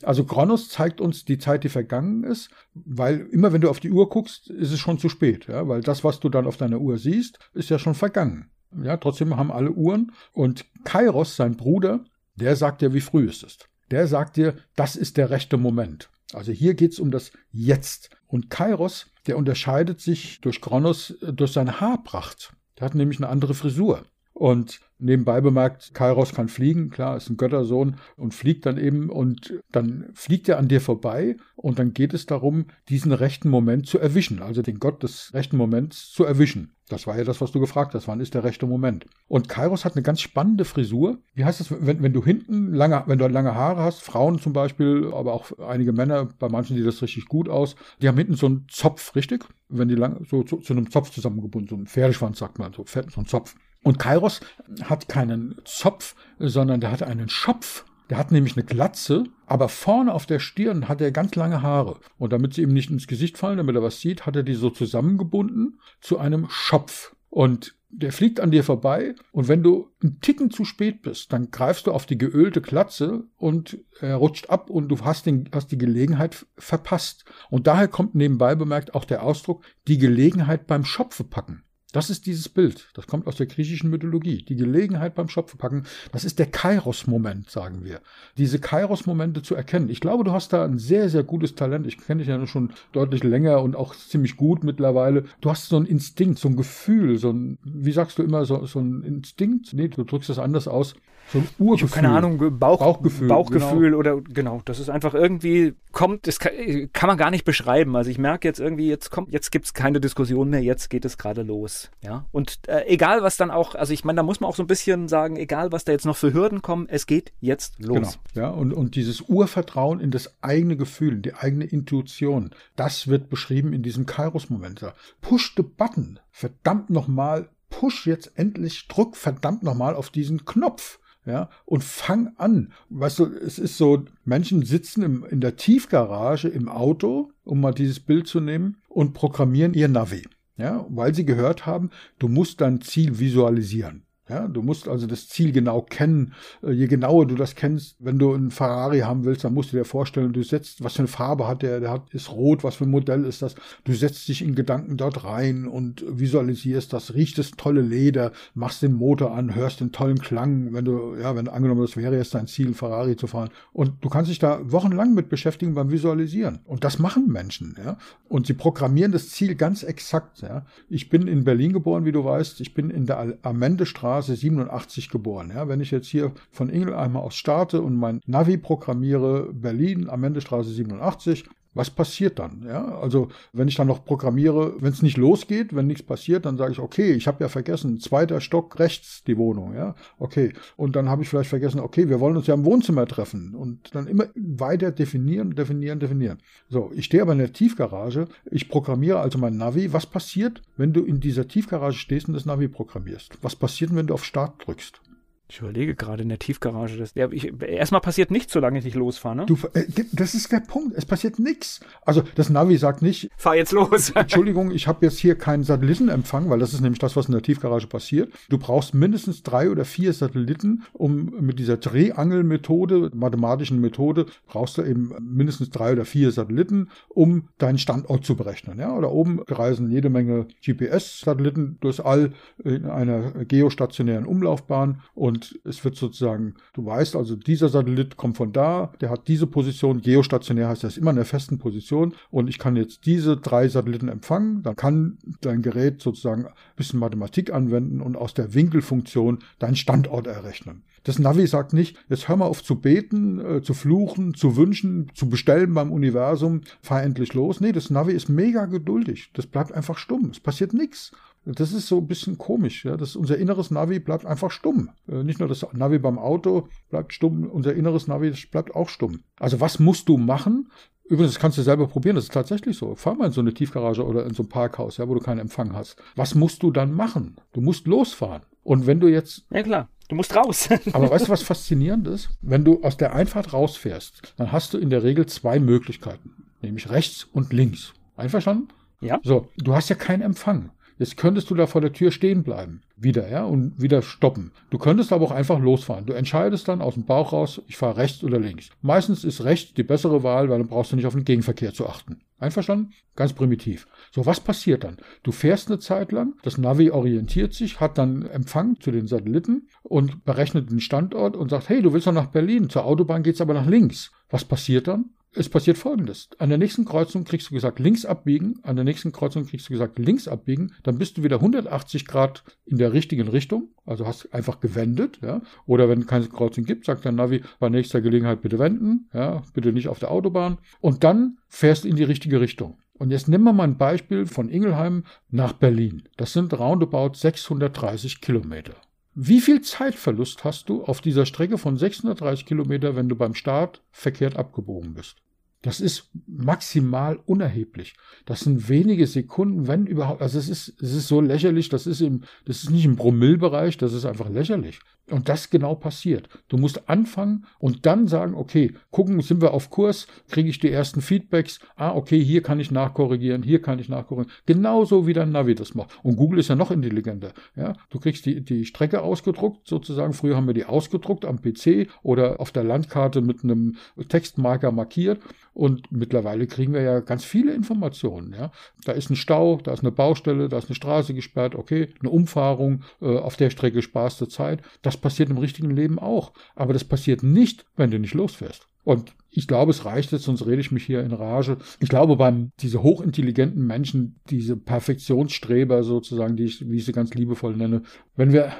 Also 0.03 0.25
Kronos 0.25 0.67
zeigt 0.67 0.99
uns 0.99 1.23
die 1.23 1.37
Zeit, 1.37 1.63
die 1.63 1.69
vergangen 1.69 2.25
ist, 2.25 2.49
weil 2.73 3.21
immer 3.31 3.53
wenn 3.53 3.61
du 3.61 3.69
auf 3.69 3.79
die 3.79 3.91
Uhr 3.91 4.09
guckst, 4.09 4.49
ist 4.49 4.73
es 4.73 4.79
schon 4.79 4.99
zu 4.99 5.07
spät, 5.07 5.47
ja, 5.47 5.67
weil 5.67 5.81
das, 5.81 6.03
was 6.03 6.19
du 6.19 6.27
dann 6.27 6.47
auf 6.47 6.57
deiner 6.57 6.81
Uhr 6.81 6.97
siehst, 6.97 7.39
ist 7.53 7.69
ja 7.69 7.79
schon 7.79 7.95
vergangen. 7.95 8.49
Ja, 8.83 8.97
trotzdem 8.97 9.37
haben 9.37 9.51
alle 9.51 9.71
Uhren 9.71 10.11
und 10.33 10.65
Kairos, 10.83 11.37
sein 11.37 11.55
Bruder, 11.55 12.03
der 12.35 12.57
sagt 12.57 12.81
dir, 12.81 12.93
wie 12.93 13.01
früh 13.01 13.29
es 13.29 13.43
ist. 13.43 13.69
Der 13.91 14.07
sagt 14.07 14.35
dir, 14.35 14.55
das 14.75 14.95
ist 14.95 15.15
der 15.15 15.29
rechte 15.29 15.57
Moment. 15.57 16.09
Also 16.33 16.51
hier 16.51 16.73
geht 16.73 16.93
es 16.93 16.99
um 16.99 17.11
das 17.11 17.31
Jetzt. 17.51 18.09
Und 18.27 18.49
Kairos, 18.49 19.11
der 19.27 19.37
unterscheidet 19.37 20.01
sich 20.01 20.41
durch 20.41 20.61
Kronos 20.61 21.11
äh, 21.21 21.33
durch 21.33 21.51
seine 21.51 21.79
Haarpracht. 21.79 22.53
Der 22.79 22.85
hat 22.85 22.95
nämlich 22.95 23.19
eine 23.19 23.29
andere 23.29 23.53
Frisur. 23.53 24.03
Und 24.33 24.81
nebenbei 24.99 25.39
bemerkt, 25.39 25.93
Kairos 25.93 26.33
kann 26.33 26.49
fliegen, 26.49 26.89
klar, 26.89 27.15
ist 27.15 27.29
ein 27.29 27.37
Göttersohn 27.37 27.95
und 28.17 28.33
fliegt 28.33 28.65
dann 28.65 28.77
eben 28.77 29.09
und 29.09 29.61
dann 29.71 30.09
fliegt 30.13 30.49
er 30.49 30.57
an 30.57 30.67
dir 30.67 30.81
vorbei 30.81 31.37
und 31.55 31.79
dann 31.79 31.93
geht 31.93 32.13
es 32.13 32.25
darum, 32.25 32.65
diesen 32.89 33.13
rechten 33.13 33.49
Moment 33.49 33.87
zu 33.87 33.97
erwischen, 33.97 34.41
also 34.41 34.61
den 34.61 34.79
Gott 34.79 35.03
des 35.03 35.33
rechten 35.33 35.55
Moments 35.55 36.11
zu 36.11 36.25
erwischen. 36.25 36.74
Das 36.87 37.07
war 37.07 37.17
ja 37.17 37.23
das, 37.23 37.41
was 37.41 37.51
du 37.51 37.59
gefragt 37.59 37.95
hast. 37.95 38.07
Wann 38.07 38.19
ist 38.19 38.35
der 38.35 38.43
rechte 38.43 38.67
Moment? 38.67 39.07
Und 39.27 39.49
Kairos 39.49 39.85
hat 39.85 39.95
eine 39.95 40.03
ganz 40.03 40.21
spannende 40.21 40.65
Frisur. 40.65 41.17
Wie 41.33 41.43
heißt 41.43 41.59
das, 41.59 41.71
wenn, 41.71 42.03
wenn 42.03 42.13
du 42.13 42.23
hinten 42.23 42.73
lange, 42.73 43.03
wenn 43.07 43.17
du 43.17 43.27
lange 43.27 43.55
Haare 43.55 43.81
hast, 43.81 44.01
Frauen 44.01 44.39
zum 44.39 44.53
Beispiel, 44.53 45.11
aber 45.11 45.33
auch 45.33 45.51
einige 45.57 45.93
Männer, 45.93 46.25
bei 46.37 46.47
manchen 46.47 46.77
sieht 46.77 46.85
das 46.85 47.01
richtig 47.01 47.25
gut 47.25 47.49
aus, 47.49 47.75
die 48.01 48.07
haben 48.07 48.17
hinten 48.17 48.35
so 48.35 48.45
einen 48.45 48.67
Zopf, 48.69 49.15
richtig? 49.15 49.45
Wenn 49.67 49.87
die 49.87 49.95
lang, 49.95 50.25
so 50.29 50.43
zu, 50.43 50.57
zu 50.57 50.73
einem 50.73 50.91
Zopf 50.91 51.09
zusammengebunden, 51.09 51.67
so 51.67 51.75
ein 51.75 51.87
Pferdeschwanz 51.87 52.37
sagt 52.37 52.59
man, 52.59 52.71
so, 52.71 52.85
so 52.85 53.21
ein 53.21 53.25
Zopf. 53.25 53.55
Und 53.83 53.97
Kairos 53.97 54.41
hat 54.83 55.07
keinen 55.07 55.55
Zopf, 55.65 56.15
sondern 56.37 56.81
der 56.81 56.91
hat 56.91 57.01
einen 57.01 57.29
Schopf. 57.29 57.85
Der 58.11 58.17
hat 58.17 58.31
nämlich 58.31 58.55
eine 58.55 58.65
Glatze, 58.65 59.23
aber 59.47 59.69
vorne 59.69 60.13
auf 60.13 60.25
der 60.25 60.39
Stirn 60.39 60.87
hat 60.87 61.01
er 61.01 61.11
ganz 61.11 61.35
lange 61.35 61.61
Haare. 61.61 61.99
Und 62.17 62.33
damit 62.33 62.53
sie 62.53 62.61
ihm 62.61 62.73
nicht 62.73 62.89
ins 62.89 63.07
Gesicht 63.07 63.37
fallen, 63.37 63.57
damit 63.57 63.75
er 63.75 63.83
was 63.83 64.01
sieht, 64.01 64.25
hat 64.25 64.35
er 64.35 64.43
die 64.43 64.53
so 64.53 64.69
zusammengebunden 64.69 65.79
zu 66.01 66.17
einem 66.17 66.47
Schopf. 66.49 67.15
Und 67.29 67.75
der 67.89 68.11
fliegt 68.11 68.39
an 68.39 68.51
dir 68.51 68.63
vorbei 68.63 69.15
und 69.31 69.47
wenn 69.47 69.63
du 69.63 69.89
einen 70.01 70.19
Ticken 70.19 70.51
zu 70.51 70.65
spät 70.65 71.01
bist, 71.01 71.31
dann 71.31 71.51
greifst 71.51 71.87
du 71.87 71.91
auf 71.91 72.05
die 72.05 72.17
geölte 72.17 72.61
Glatze 72.61 73.25
und 73.37 73.77
er 74.01 74.15
rutscht 74.15 74.49
ab 74.49 74.69
und 74.69 74.89
du 74.89 74.99
hast, 75.01 75.25
den, 75.25 75.49
hast 75.53 75.71
die 75.71 75.77
Gelegenheit 75.77 76.45
verpasst. 76.57 77.25
Und 77.49 77.67
daher 77.67 77.87
kommt 77.87 78.15
nebenbei 78.15 78.55
bemerkt 78.55 78.95
auch 78.95 79.05
der 79.05 79.23
Ausdruck, 79.23 79.63
die 79.87 79.97
Gelegenheit 79.97 80.67
beim 80.67 80.83
Schopfe 80.83 81.23
packen. 81.23 81.64
Das 81.95 82.09
ist 82.09 82.25
dieses 82.25 82.49
Bild. 82.49 82.89
Das 82.93 83.07
kommt 83.07 83.25
aus 83.25 83.37
der 83.37 83.45
griechischen 83.45 83.89
Mythologie. 83.89 84.43
Die 84.43 84.57
Gelegenheit 84.57 85.15
beim 85.15 85.29
Schopfe 85.29 85.55
packen, 85.55 85.85
das 86.11 86.25
ist 86.25 86.39
der 86.39 86.47
Kairos-Moment, 86.47 87.49
sagen 87.49 87.85
wir. 87.85 88.01
Diese 88.37 88.59
Kairos-Momente 88.59 89.41
zu 89.43 89.55
erkennen. 89.55 89.89
Ich 89.89 90.01
glaube, 90.01 90.25
du 90.25 90.33
hast 90.33 90.51
da 90.51 90.65
ein 90.65 90.77
sehr, 90.77 91.07
sehr 91.07 91.23
gutes 91.23 91.55
Talent. 91.55 91.87
Ich 91.87 91.97
kenne 91.97 92.19
dich 92.19 92.27
ja 92.27 92.45
schon 92.47 92.73
deutlich 92.91 93.23
länger 93.23 93.61
und 93.61 93.77
auch 93.77 93.95
ziemlich 93.95 94.35
gut 94.35 94.65
mittlerweile. 94.65 95.23
Du 95.39 95.49
hast 95.49 95.69
so 95.69 95.77
ein 95.77 95.85
Instinkt, 95.85 96.37
so 96.37 96.49
ein 96.49 96.57
Gefühl, 96.57 97.17
so 97.17 97.31
ein, 97.31 97.59
wie 97.63 97.93
sagst 97.93 98.19
du 98.19 98.23
immer, 98.23 98.43
so, 98.43 98.65
so 98.65 98.79
ein 98.81 99.01
Instinkt? 99.01 99.71
Nee, 99.71 99.87
du 99.87 100.03
drückst 100.03 100.29
das 100.29 100.37
anders 100.37 100.67
aus. 100.67 100.95
So 101.31 101.39
ein 101.39 101.47
Urgefühl. 101.57 101.75
Ich 101.75 101.95
habe 101.95 102.07
keine 102.07 102.17
Ahnung, 102.17 102.59
Bauch, 102.59 102.79
Bauchgefühl. 102.79 103.27
Bauchgefühl 103.27 103.89
genau. 103.91 103.97
oder 103.97 104.21
genau, 104.21 104.61
das 104.65 104.79
ist 104.79 104.89
einfach 104.89 105.13
irgendwie 105.13 105.73
kommt, 105.91 106.27
das 106.27 106.39
kann, 106.39 106.51
kann, 106.93 107.07
man 107.07 107.17
gar 107.17 107.31
nicht 107.31 107.45
beschreiben. 107.45 107.95
Also 107.95 108.11
ich 108.11 108.19
merke 108.19 108.47
jetzt 108.47 108.59
irgendwie, 108.59 108.87
jetzt 108.87 109.09
kommt, 109.09 109.31
jetzt 109.31 109.51
gibt 109.51 109.65
es 109.65 109.73
keine 109.73 109.99
Diskussion 109.99 110.49
mehr, 110.49 110.61
jetzt 110.61 110.89
geht 110.89 111.05
es 111.05 111.17
gerade 111.17 111.41
los. 111.41 111.89
Ja. 112.01 112.25
Und 112.31 112.59
äh, 112.67 112.85
egal 112.85 113.23
was 113.23 113.37
dann 113.37 113.49
auch, 113.49 113.73
also 113.73 113.93
ich 113.93 114.03
meine, 114.03 114.17
da 114.17 114.23
muss 114.23 114.39
man 114.39 114.49
auch 114.49 114.55
so 114.55 114.61
ein 114.61 114.67
bisschen 114.67 115.07
sagen, 115.07 115.37
egal 115.37 115.71
was 115.71 115.85
da 115.85 115.93
jetzt 115.93 116.05
noch 116.05 116.17
für 116.17 116.33
Hürden 116.33 116.61
kommen, 116.61 116.87
es 116.89 117.07
geht 117.07 117.33
jetzt 117.39 117.79
los. 117.79 118.19
Genau. 118.33 118.45
Ja, 118.45 118.49
und, 118.51 118.73
und 118.73 118.95
dieses 118.95 119.21
Urvertrauen 119.21 119.99
in 119.99 120.11
das 120.11 120.35
eigene 120.43 120.77
Gefühl, 120.77 121.21
die 121.21 121.33
eigene 121.33 121.65
Intuition, 121.65 122.51
das 122.75 123.07
wird 123.07 123.29
beschrieben 123.29 123.73
in 123.73 123.81
diesem 123.81 124.05
Kairos-Moment. 124.05 124.85
Push 125.21 125.53
the 125.55 125.63
button. 125.63 126.19
Verdammt 126.29 126.89
nochmal, 126.89 127.49
push 127.69 128.05
jetzt 128.05 128.33
endlich, 128.35 128.87
drück 128.87 129.15
verdammt 129.15 129.63
nochmal 129.63 129.95
auf 129.95 130.09
diesen 130.09 130.45
Knopf 130.45 130.99
ja, 131.25 131.49
und 131.65 131.83
fang 131.83 132.33
an. 132.37 132.71
Weißt 132.89 133.19
du, 133.19 133.25
es 133.25 133.59
ist 133.59 133.77
so, 133.77 134.05
Menschen 134.23 134.63
sitzen 134.63 135.01
im, 135.01 135.25
in 135.25 135.41
der 135.41 135.55
Tiefgarage 135.55 136.47
im 136.47 136.69
Auto, 136.69 137.31
um 137.43 137.61
mal 137.61 137.73
dieses 137.73 137.99
Bild 137.99 138.27
zu 138.27 138.39
nehmen, 138.39 138.77
und 138.87 139.13
programmieren 139.13 139.73
ihr 139.73 139.87
Navi. 139.87 140.23
Ja, 140.57 140.85
weil 140.89 141.13
sie 141.13 141.25
gehört 141.25 141.65
haben, 141.65 141.89
du 142.17 142.29
musst 142.29 142.61
dein 142.61 142.79
Ziel 142.79 143.19
visualisieren. 143.19 144.04
Ja, 144.27 144.47
du 144.47 144.63
musst 144.63 144.87
also 144.87 145.05
das 145.05 145.27
Ziel 145.27 145.51
genau 145.51 145.83
kennen. 145.83 146.33
Äh, 146.63 146.71
je 146.71 146.87
genauer 146.87 147.27
du 147.27 147.35
das 147.35 147.53
kennst, 147.53 147.95
wenn 147.99 148.17
du 148.17 148.33
einen 148.33 148.49
Ferrari 148.49 149.01
haben 149.01 149.23
willst, 149.23 149.43
dann 149.43 149.53
musst 149.53 149.71
du 149.71 149.77
dir 149.77 149.85
vorstellen, 149.85 150.33
du 150.33 150.41
setzt, 150.41 150.83
was 150.83 150.93
für 150.93 150.99
eine 150.99 151.07
Farbe 151.07 151.47
hat 151.47 151.61
der, 151.61 151.79
der 151.79 151.91
hat, 151.91 152.11
ist 152.11 152.31
rot, 152.31 152.63
was 152.63 152.75
für 152.75 152.85
ein 152.85 152.89
Modell 152.89 153.23
ist 153.23 153.43
das. 153.43 153.53
Du 153.83 153.93
setzt 153.93 154.27
dich 154.27 154.41
in 154.41 154.55
Gedanken 154.55 154.97
dort 154.97 155.23
rein 155.25 155.67
und 155.67 156.03
visualisierst 156.07 156.91
das, 156.91 157.13
riechst 157.13 157.37
das 157.37 157.51
tolle 157.51 157.81
Leder, 157.81 158.31
machst 158.55 158.81
den 158.81 158.93
Motor 158.93 159.35
an, 159.35 159.53
hörst 159.53 159.79
den 159.79 159.91
tollen 159.91 160.17
Klang, 160.17 160.73
wenn 160.73 160.85
du, 160.85 161.15
ja, 161.15 161.35
wenn 161.35 161.47
angenommen, 161.47 161.81
das 161.81 161.95
wäre 161.95 162.17
jetzt 162.17 162.33
dein 162.33 162.47
Ziel, 162.47 162.73
Ferrari 162.73 163.15
zu 163.15 163.27
fahren. 163.27 163.51
Und 163.73 164.03
du 164.03 164.09
kannst 164.09 164.31
dich 164.31 164.39
da 164.39 164.59
wochenlang 164.71 165.13
mit 165.13 165.29
beschäftigen 165.29 165.75
beim 165.75 165.91
Visualisieren. 165.91 166.61
Und 166.65 166.83
das 166.83 166.97
machen 166.97 167.27
Menschen, 167.27 167.75
ja. 167.77 167.99
Und 168.27 168.47
sie 168.47 168.53
programmieren 168.53 169.11
das 169.11 169.29
Ziel 169.29 169.53
ganz 169.53 169.83
exakt, 169.83 170.41
ja. 170.41 170.65
Ich 170.89 171.09
bin 171.09 171.27
in 171.27 171.43
Berlin 171.43 171.73
geboren, 171.73 172.05
wie 172.05 172.11
du 172.11 172.25
weißt. 172.25 172.59
Ich 172.61 172.73
bin 172.73 172.89
in 172.89 173.05
der 173.05 173.37
Amendestraße 173.43 174.14
Straße 174.15 174.37
87 174.37 175.09
geboren. 175.09 175.51
Ja, 175.53 175.67
wenn 175.67 175.81
ich 175.81 175.91
jetzt 175.91 176.07
hier 176.07 176.31
von 176.49 176.69
Ingelheimer 176.69 177.21
aus 177.21 177.35
starte 177.35 177.81
und 177.81 177.97
mein 177.97 178.21
Navi 178.25 178.57
programmiere, 178.57 179.51
Berlin, 179.51 180.09
am 180.09 180.23
Ende 180.23 180.39
Straße 180.39 180.69
87, 180.69 181.43
Was 181.75 181.89
passiert 181.89 182.39
dann? 182.39 182.65
Ja, 182.65 182.97
also 182.99 183.27
wenn 183.53 183.67
ich 183.67 183.75
dann 183.75 183.87
noch 183.87 184.05
programmiere, 184.05 184.81
wenn 184.81 184.93
es 184.93 185.01
nicht 185.01 185.17
losgeht, 185.17 185.75
wenn 185.75 185.87
nichts 185.87 186.03
passiert, 186.03 186.45
dann 186.45 186.57
sage 186.57 186.71
ich, 186.71 186.79
okay, 186.79 187.11
ich 187.11 187.27
habe 187.27 187.43
ja 187.43 187.49
vergessen, 187.49 187.99
zweiter 187.99 188.39
Stock 188.39 188.79
rechts 188.79 189.23
die 189.25 189.37
Wohnung, 189.37 189.75
ja, 189.75 189.93
okay. 190.17 190.53
Und 190.77 190.95
dann 190.95 191.09
habe 191.09 191.21
ich 191.21 191.29
vielleicht 191.29 191.49
vergessen, 191.49 191.81
okay, 191.81 192.07
wir 192.07 192.21
wollen 192.21 192.37
uns 192.37 192.47
ja 192.47 192.53
im 192.53 192.63
Wohnzimmer 192.63 193.05
treffen 193.05 193.53
und 193.55 193.93
dann 193.93 194.07
immer 194.07 194.27
weiter 194.35 194.91
definieren, 194.91 195.53
definieren, 195.53 195.99
definieren. 195.99 196.37
So, 196.69 196.91
ich 196.95 197.05
stehe 197.05 197.21
aber 197.21 197.33
in 197.33 197.39
der 197.39 197.53
Tiefgarage, 197.53 198.27
ich 198.49 198.69
programmiere 198.69 199.19
also 199.19 199.37
mein 199.37 199.57
Navi. 199.57 199.91
Was 199.91 200.05
passiert, 200.05 200.61
wenn 200.77 200.93
du 200.93 201.03
in 201.03 201.19
dieser 201.19 201.47
Tiefgarage 201.47 201.97
stehst 201.97 202.29
und 202.29 202.35
das 202.35 202.45
Navi 202.45 202.69
programmierst? 202.69 203.37
Was 203.41 203.55
passiert, 203.55 203.93
wenn 203.93 204.07
du 204.07 204.13
auf 204.13 204.23
Start 204.23 204.65
drückst? 204.65 205.01
Ich 205.47 205.59
überlege 205.59 205.93
gerade 205.95 206.23
in 206.23 206.29
der 206.29 206.39
Tiefgarage. 206.39 206.97
Das, 206.97 207.13
ja, 207.13 207.31
ich, 207.31 207.53
erstmal 207.61 208.01
passiert 208.01 208.31
nichts, 208.31 208.51
solange 208.51 208.79
ich 208.79 208.85
nicht 208.85 208.95
losfahre. 208.95 209.35
Ne? 209.35 209.45
Du, 209.45 209.57
äh, 209.73 209.85
das 210.11 210.33
ist 210.33 210.51
der 210.51 210.59
Punkt. 210.59 210.95
Es 210.97 211.05
passiert 211.05 211.37
nichts. 211.37 211.81
Also 212.03 212.23
das 212.33 212.49
Navi 212.49 212.77
sagt 212.77 213.01
nicht, 213.01 213.29
fahr 213.37 213.55
jetzt 213.55 213.71
los. 213.71 214.09
Entschuldigung, 214.15 214.71
ich 214.71 214.87
habe 214.87 215.05
jetzt 215.05 215.19
hier 215.19 215.35
keinen 215.35 215.63
Satellitenempfang, 215.63 216.49
weil 216.49 216.59
das 216.59 216.73
ist 216.73 216.81
nämlich 216.81 216.99
das, 216.99 217.15
was 217.15 217.27
in 217.27 217.33
der 217.33 217.43
Tiefgarage 217.43 217.87
passiert. 217.87 218.33
Du 218.49 218.57
brauchst 218.57 218.95
mindestens 218.95 219.43
drei 219.43 219.69
oder 219.69 219.85
vier 219.85 220.13
Satelliten, 220.13 220.83
um 220.93 221.25
mit 221.39 221.59
dieser 221.59 221.77
Drehangelmethode, 221.77 223.11
mathematischen 223.13 223.79
Methode, 223.79 224.25
brauchst 224.47 224.79
du 224.79 224.81
eben 224.81 225.13
mindestens 225.21 225.69
drei 225.69 225.91
oder 225.91 226.05
vier 226.05 226.31
Satelliten, 226.31 226.89
um 227.09 227.49
deinen 227.59 227.77
Standort 227.77 228.25
zu 228.25 228.35
berechnen. 228.35 228.79
Ja, 228.79 228.95
oder 228.95 229.11
oben 229.11 229.41
reisen 229.47 229.91
jede 229.91 230.09
Menge 230.09 230.47
GPS-Satelliten 230.63 231.77
durchs 231.81 231.99
All 231.99 232.33
in 232.63 232.85
einer 232.85 233.45
geostationären 233.45 234.25
Umlaufbahn 234.25 235.01
und 235.13 235.44
es 235.63 235.83
wird 235.83 235.95
sozusagen, 235.95 236.55
du 236.73 236.85
weißt 236.85 237.15
also, 237.15 237.35
dieser 237.35 237.69
Satellit 237.69 238.17
kommt 238.17 238.37
von 238.37 238.51
da, 238.51 238.93
der 239.01 239.09
hat 239.09 239.27
diese 239.27 239.47
Position, 239.47 240.01
geostationär 240.01 240.69
heißt 240.69 240.83
das 240.83 240.97
immer 240.97 241.11
in 241.11 241.17
der 241.17 241.25
festen 241.25 241.57
Position 241.57 242.13
und 242.31 242.47
ich 242.47 242.59
kann 242.59 242.75
jetzt 242.75 243.05
diese 243.05 243.37
drei 243.37 243.67
Satelliten 243.67 244.09
empfangen, 244.09 244.63
dann 244.63 244.75
kann 244.75 245.17
dein 245.41 245.61
Gerät 245.61 246.01
sozusagen 246.01 246.45
ein 246.45 246.53
bisschen 246.75 246.99
Mathematik 246.99 247.53
anwenden 247.53 248.01
und 248.01 248.15
aus 248.15 248.33
der 248.33 248.53
Winkelfunktion 248.53 249.39
deinen 249.59 249.75
Standort 249.75 250.27
errechnen. 250.27 250.83
Das 251.05 251.19
Navi 251.19 251.45
sagt 251.45 251.71
nicht, 251.71 251.97
jetzt 252.09 252.27
hör 252.27 252.35
mal 252.35 252.45
auf 252.45 252.63
zu 252.63 252.79
beten, 252.81 253.39
äh, 253.39 253.61
zu 253.61 253.75
fluchen, 253.75 254.33
zu 254.33 254.57
wünschen, 254.57 255.11
zu 255.13 255.29
bestellen 255.29 255.73
beim 255.75 255.91
Universum, 255.91 256.61
fahr 256.81 257.03
endlich 257.03 257.35
los. 257.35 257.61
Nee, 257.61 257.73
das 257.73 257.91
Navi 257.91 258.13
ist 258.13 258.27
mega 258.27 258.65
geduldig. 258.65 259.29
Das 259.33 259.45
bleibt 259.45 259.71
einfach 259.71 259.99
stumm. 259.99 260.31
Es 260.31 260.39
passiert 260.39 260.73
nichts. 260.73 261.11
Das 261.45 261.73
ist 261.73 261.87
so 261.87 261.99
ein 261.99 262.07
bisschen 262.07 262.37
komisch. 262.37 262.85
Ja? 262.85 262.97
Das, 262.97 263.15
unser 263.15 263.37
inneres 263.37 263.71
Navi 263.71 263.99
bleibt 263.99 264.25
einfach 264.25 264.51
stumm. 264.51 264.89
Äh, 265.07 265.23
nicht 265.23 265.39
nur 265.39 265.47
das 265.47 265.65
Navi 265.73 265.99
beim 265.99 266.17
Auto 266.17 266.67
bleibt 266.89 267.13
stumm, 267.13 267.43
unser 267.49 267.73
inneres 267.73 268.07
Navi 268.07 268.33
bleibt 268.51 268.75
auch 268.75 268.89
stumm. 268.89 269.21
Also 269.39 269.59
was 269.59 269.79
musst 269.79 270.09
du 270.09 270.17
machen? 270.17 270.69
Übrigens, 271.07 271.33
das 271.33 271.41
kannst 271.41 271.57
du 271.59 271.61
selber 271.61 271.87
probieren, 271.87 272.15
das 272.15 272.25
ist 272.25 272.33
tatsächlich 272.33 272.77
so. 272.77 272.95
Fahr 272.95 273.13
mal 273.13 273.27
in 273.27 273.31
so 273.31 273.41
eine 273.41 273.53
Tiefgarage 273.53 274.03
oder 274.03 274.25
in 274.25 274.33
so 274.33 274.41
ein 274.41 274.49
Parkhaus, 274.49 274.97
ja, 274.97 275.07
wo 275.07 275.13
du 275.13 275.19
keinen 275.19 275.37
Empfang 275.37 275.73
hast. 275.73 275.97
Was 276.15 276.33
musst 276.33 276.63
du 276.63 276.71
dann 276.71 276.93
machen? 276.93 277.35
Du 277.53 277.61
musst 277.61 277.85
losfahren. 277.85 278.41
Und 278.63 278.87
wenn 278.87 278.99
du 278.99 279.07
jetzt. 279.07 279.45
Ja, 279.51 279.61
klar. 279.61 279.87
Du 280.09 280.15
musst 280.15 280.35
raus. 280.35 280.67
aber 280.93 281.11
weißt 281.11 281.27
du, 281.27 281.31
was 281.31 281.43
faszinierend 281.43 282.07
ist? 282.07 282.29
Wenn 282.41 282.65
du 282.65 282.81
aus 282.83 282.97
der 282.97 283.13
Einfahrt 283.13 283.53
rausfährst, 283.53 284.33
dann 284.37 284.51
hast 284.51 284.73
du 284.73 284.79
in 284.79 284.89
der 284.89 285.03
Regel 285.03 285.27
zwei 285.27 285.59
Möglichkeiten. 285.59 286.31
Nämlich 286.61 286.89
rechts 286.89 287.27
und 287.31 287.53
links. 287.53 287.93
Einverstanden? 288.17 288.69
Ja. 289.01 289.19
So, 289.23 289.49
du 289.57 289.75
hast 289.75 289.89
ja 289.89 289.95
keinen 289.95 290.21
Empfang. 290.23 290.71
Jetzt 290.97 291.17
könntest 291.17 291.49
du 291.49 291.55
da 291.55 291.67
vor 291.67 291.81
der 291.81 291.91
Tür 291.91 292.11
stehen 292.11 292.43
bleiben. 292.43 292.81
Wieder, 292.95 293.29
ja, 293.29 293.43
und 293.43 293.81
wieder 293.81 294.01
stoppen. 294.01 294.51
Du 294.69 294.77
könntest 294.77 295.11
aber 295.11 295.25
auch 295.25 295.31
einfach 295.31 295.59
losfahren. 295.59 296.05
Du 296.05 296.13
entscheidest 296.13 296.67
dann 296.69 296.81
aus 296.81 296.93
dem 296.93 297.03
Bauch 297.03 297.33
raus, 297.33 297.61
ich 297.67 297.75
fahre 297.75 297.97
rechts 297.97 298.23
oder 298.23 298.39
links. 298.39 298.69
Meistens 298.81 299.25
ist 299.25 299.43
rechts 299.43 299.73
die 299.73 299.83
bessere 299.83 300.23
Wahl, 300.23 300.49
weil 300.49 300.57
dann 300.57 300.67
brauchst 300.67 300.93
du 300.93 300.95
nicht 300.95 301.05
auf 301.05 301.13
den 301.13 301.25
Gegenverkehr 301.25 301.73
zu 301.73 301.87
achten. 301.87 302.21
Einverstanden? 302.39 302.93
Ganz 303.15 303.33
primitiv. 303.33 303.87
So, 304.11 304.25
was 304.25 304.39
passiert 304.39 304.83
dann? 304.83 304.97
Du 305.23 305.31
fährst 305.31 305.69
eine 305.69 305.79
Zeit 305.79 306.11
lang, 306.11 306.33
das 306.43 306.57
Navi 306.57 306.91
orientiert 306.91 307.53
sich, 307.53 307.79
hat 307.79 307.97
dann 307.97 308.25
Empfang 308.25 308.79
zu 308.79 308.91
den 308.91 309.07
Satelliten 309.07 309.67
und 309.83 310.23
berechnet 310.25 310.69
den 310.69 310.79
Standort 310.79 311.35
und 311.35 311.49
sagt, 311.49 311.69
hey, 311.69 311.81
du 311.81 311.93
willst 311.93 312.07
doch 312.07 312.13
nach 312.13 312.27
Berlin, 312.27 312.69
zur 312.69 312.85
Autobahn 312.85 313.23
geht's 313.23 313.41
aber 313.41 313.53
nach 313.53 313.67
links. 313.67 314.11
Was 314.29 314.45
passiert 314.45 314.87
dann? 314.87 315.11
Es 315.35 315.49
passiert 315.49 315.77
folgendes. 315.77 316.29
An 316.39 316.49
der 316.49 316.57
nächsten 316.57 316.85
Kreuzung 316.85 317.23
kriegst 317.23 317.49
du 317.49 317.53
gesagt 317.53 317.79
links 317.79 318.05
abbiegen, 318.05 318.59
an 318.63 318.75
der 318.75 318.85
nächsten 318.85 319.11
Kreuzung 319.11 319.45
kriegst 319.45 319.69
du 319.69 319.73
gesagt 319.73 319.99
links 319.99 320.27
abbiegen, 320.27 320.73
dann 320.83 320.97
bist 320.97 321.17
du 321.17 321.23
wieder 321.23 321.37
180 321.37 322.05
Grad 322.05 322.43
in 322.65 322.77
der 322.77 322.93
richtigen 322.93 323.27
Richtung, 323.27 323.69
also 323.85 324.07
hast 324.07 324.33
einfach 324.33 324.59
gewendet, 324.59 325.19
ja. 325.21 325.41
Oder 325.65 325.89
wenn 325.89 326.07
keine 326.07 326.27
Kreuzung 326.27 326.65
gibt, 326.65 326.85
sagt 326.85 327.05
der 327.05 327.11
Navi 327.11 327.41
bei 327.59 327.69
nächster 327.69 328.01
Gelegenheit 328.01 328.41
bitte 328.41 328.59
wenden, 328.59 329.09
ja, 329.13 329.43
bitte 329.53 329.73
nicht 329.73 329.87
auf 329.87 329.99
der 329.99 330.11
Autobahn. 330.11 330.57
Und 330.81 331.03
dann 331.03 331.37
fährst 331.47 331.83
du 331.83 331.89
in 331.89 331.95
die 331.95 332.03
richtige 332.03 332.39
Richtung. 332.39 332.77
Und 332.97 333.11
jetzt 333.11 333.27
nehmen 333.27 333.43
wir 333.43 333.53
mal 333.53 333.63
ein 333.63 333.77
Beispiel 333.77 334.25
von 334.25 334.47
Ingelheim 334.47 335.03
nach 335.29 335.53
Berlin. 335.53 336.03
Das 336.15 336.31
sind 336.31 336.57
roundabout 336.57 337.15
630 337.15 338.21
Kilometer. 338.21 338.75
Wie 339.17 339.39
viel 339.41 339.61
Zeitverlust 339.61 340.43
hast 340.43 340.67
du 340.69 340.83
auf 340.83 341.01
dieser 341.01 341.25
Strecke 341.25 341.57
von 341.57 341.77
630 341.77 342.45
Kilometer, 342.45 342.95
wenn 342.95 343.07
du 343.09 343.15
beim 343.15 343.33
Start 343.33 343.81
verkehrt 343.91 344.35
abgebogen 344.35 344.93
bist? 344.93 345.17
Das 345.65 345.81
ist 345.81 346.11
maximal 346.27 347.19
unerheblich. 347.25 347.95
Das 348.25 348.41
sind 348.41 348.69
wenige 348.69 349.07
Sekunden, 349.07 349.67
wenn 349.67 349.87
überhaupt. 349.87 350.21
Also 350.21 350.37
es 350.37 350.47
ist, 350.47 350.79
es 350.79 350.93
ist 350.93 351.07
so 351.07 351.21
lächerlich, 351.21 351.69
das 351.69 351.87
ist 351.87 352.01
im, 352.01 352.21
das 352.45 352.57
ist 352.57 352.69
nicht 352.69 352.85
im 352.85 352.95
Promillbereich, 352.95 353.75
das 353.75 353.91
ist 353.91 354.05
einfach 354.05 354.29
lächerlich. 354.29 354.79
Und 355.09 355.29
das 355.29 355.51
genau 355.51 355.75
passiert. 355.75 356.29
Du 356.47 356.57
musst 356.57 356.89
anfangen 356.89 357.45
und 357.59 357.85
dann 357.85 358.07
sagen, 358.07 358.33
okay, 358.33 358.73
gucken, 358.89 359.21
sind 359.21 359.39
wir 359.39 359.53
auf 359.53 359.69
Kurs, 359.69 360.07
kriege 360.29 360.49
ich 360.49 360.59
die 360.59 360.71
ersten 360.71 361.01
Feedbacks, 361.01 361.59
ah, 361.75 361.91
okay, 361.93 362.23
hier 362.23 362.41
kann 362.41 362.59
ich 362.59 362.71
nachkorrigieren, 362.71 363.43
hier 363.43 363.61
kann 363.61 363.77
ich 363.77 363.87
nachkorrigieren. 363.87 364.33
Genauso 364.47 365.05
wie 365.05 365.13
dein 365.13 365.31
Navi 365.31 365.53
das 365.53 365.75
macht. 365.75 365.91
Und 366.01 366.15
Google 366.15 366.39
ist 366.39 366.47
ja 366.47 366.55
noch 366.55 366.71
intelligenter. 366.71 367.33
Ja, 367.55 367.73
du 367.91 367.99
kriegst 367.99 368.25
die, 368.25 368.41
die 368.41 368.65
Strecke 368.65 369.03
ausgedruckt, 369.03 369.67
sozusagen. 369.67 370.13
Früher 370.13 370.35
haben 370.35 370.47
wir 370.47 370.55
die 370.55 370.65
ausgedruckt 370.65 371.25
am 371.25 371.39
PC 371.39 371.87
oder 372.01 372.39
auf 372.39 372.51
der 372.51 372.63
Landkarte 372.63 373.21
mit 373.21 373.43
einem 373.43 373.75
Textmarker 374.09 374.71
markiert. 374.71 375.19
Und 375.55 375.89
mittlerweile 375.89 376.47
kriegen 376.47 376.73
wir 376.73 376.81
ja 376.81 376.99
ganz 376.99 377.23
viele 377.23 377.53
Informationen. 377.53 378.35
Ja. 378.37 378.51
Da 378.83 378.91
ist 378.91 379.09
ein 379.09 379.15
Stau, 379.15 379.57
da 379.63 379.71
ist 379.71 379.79
eine 379.79 379.91
Baustelle, 379.91 380.49
da 380.49 380.57
ist 380.57 380.67
eine 380.67 380.75
Straße 380.75 381.13
gesperrt, 381.13 381.55
okay, 381.55 381.93
eine 382.01 382.09
Umfahrung, 382.09 382.83
äh, 383.01 383.17
auf 383.17 383.37
der 383.37 383.49
Strecke 383.49 383.81
sparst 383.81 384.19
du 384.19 384.25
Zeit. 384.25 384.61
Das 384.81 384.94
passiert 384.97 385.29
im 385.29 385.37
richtigen 385.37 385.69
Leben 385.69 385.99
auch. 385.99 386.33
Aber 386.55 386.73
das 386.73 386.83
passiert 386.83 387.23
nicht, 387.23 387.65
wenn 387.75 387.91
du 387.91 387.99
nicht 387.99 388.13
losfährst. 388.13 388.67
Und 388.83 389.15
ich 389.31 389.47
glaube, 389.47 389.71
es 389.71 389.83
reicht 389.83 390.11
jetzt, 390.11 390.25
sonst 390.25 390.45
rede 390.45 390.61
ich 390.61 390.71
mich 390.71 390.85
hier 390.85 391.03
in 391.03 391.11
Rage. 391.11 391.57
Ich 391.79 391.89
glaube, 391.89 392.15
beim 392.15 392.51
diese 392.59 392.83
hochintelligenten 392.83 393.65
Menschen, 393.65 394.19
diese 394.29 394.55
Perfektionsstreber 394.55 395.83
sozusagen, 395.83 396.37
die 396.37 396.43
ich, 396.43 396.69
wie 396.69 396.77
ich 396.77 396.85
sie 396.85 396.91
ganz 396.91 397.13
liebevoll 397.13 397.57
nenne, 397.57 397.81
wenn 398.15 398.31
wir 398.31 398.53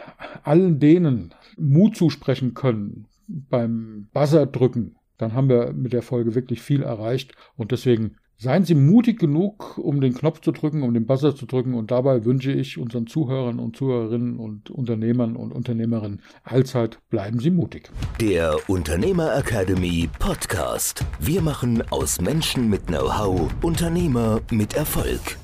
allen 0.43 0.79
denen 0.79 1.33
Mut 1.57 1.95
zusprechen 1.95 2.55
können 2.55 3.05
beim 3.27 4.07
Buzzer 4.13 4.47
drücken, 4.47 4.95
dann 5.17 5.33
haben 5.33 5.47
wir 5.47 5.73
mit 5.73 5.93
der 5.93 6.01
Folge 6.01 6.35
wirklich 6.35 6.61
viel 6.61 6.81
erreicht. 6.81 7.33
Und 7.55 7.71
deswegen 7.71 8.17
seien 8.37 8.65
Sie 8.65 8.75
mutig 8.75 9.19
genug, 9.19 9.77
um 9.77 10.01
den 10.01 10.13
Knopf 10.13 10.41
zu 10.41 10.51
drücken, 10.51 10.83
um 10.83 10.93
den 10.93 11.05
Buzzer 11.05 11.35
zu 11.35 11.45
drücken. 11.45 11.73
Und 11.73 11.91
dabei 11.91 12.25
wünsche 12.25 12.51
ich 12.51 12.77
unseren 12.77 13.07
Zuhörern 13.07 13.59
und 13.59 13.75
Zuhörerinnen 13.75 14.37
und 14.37 14.69
Unternehmern 14.69 15.35
und 15.35 15.51
Unternehmerinnen 15.51 16.21
allzeit, 16.43 16.99
bleiben 17.09 17.39
Sie 17.39 17.51
mutig. 17.51 17.89
Der 18.19 18.57
Unternehmer 18.67 19.35
Academy 19.35 20.09
Podcast. 20.19 21.05
Wir 21.19 21.41
machen 21.41 21.83
aus 21.91 22.21
Menschen 22.21 22.69
mit 22.69 22.87
Know-how 22.87 23.49
Unternehmer 23.61 24.41
mit 24.51 24.75
Erfolg. 24.75 25.37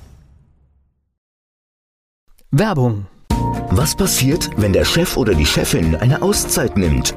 Werbung. 2.50 3.06
Was 3.70 3.96
passiert, 3.96 4.50
wenn 4.58 4.74
der 4.74 4.84
Chef 4.84 5.16
oder 5.16 5.34
die 5.34 5.46
Chefin 5.46 5.96
eine 5.96 6.20
Auszeit 6.20 6.76
nimmt? 6.76 7.16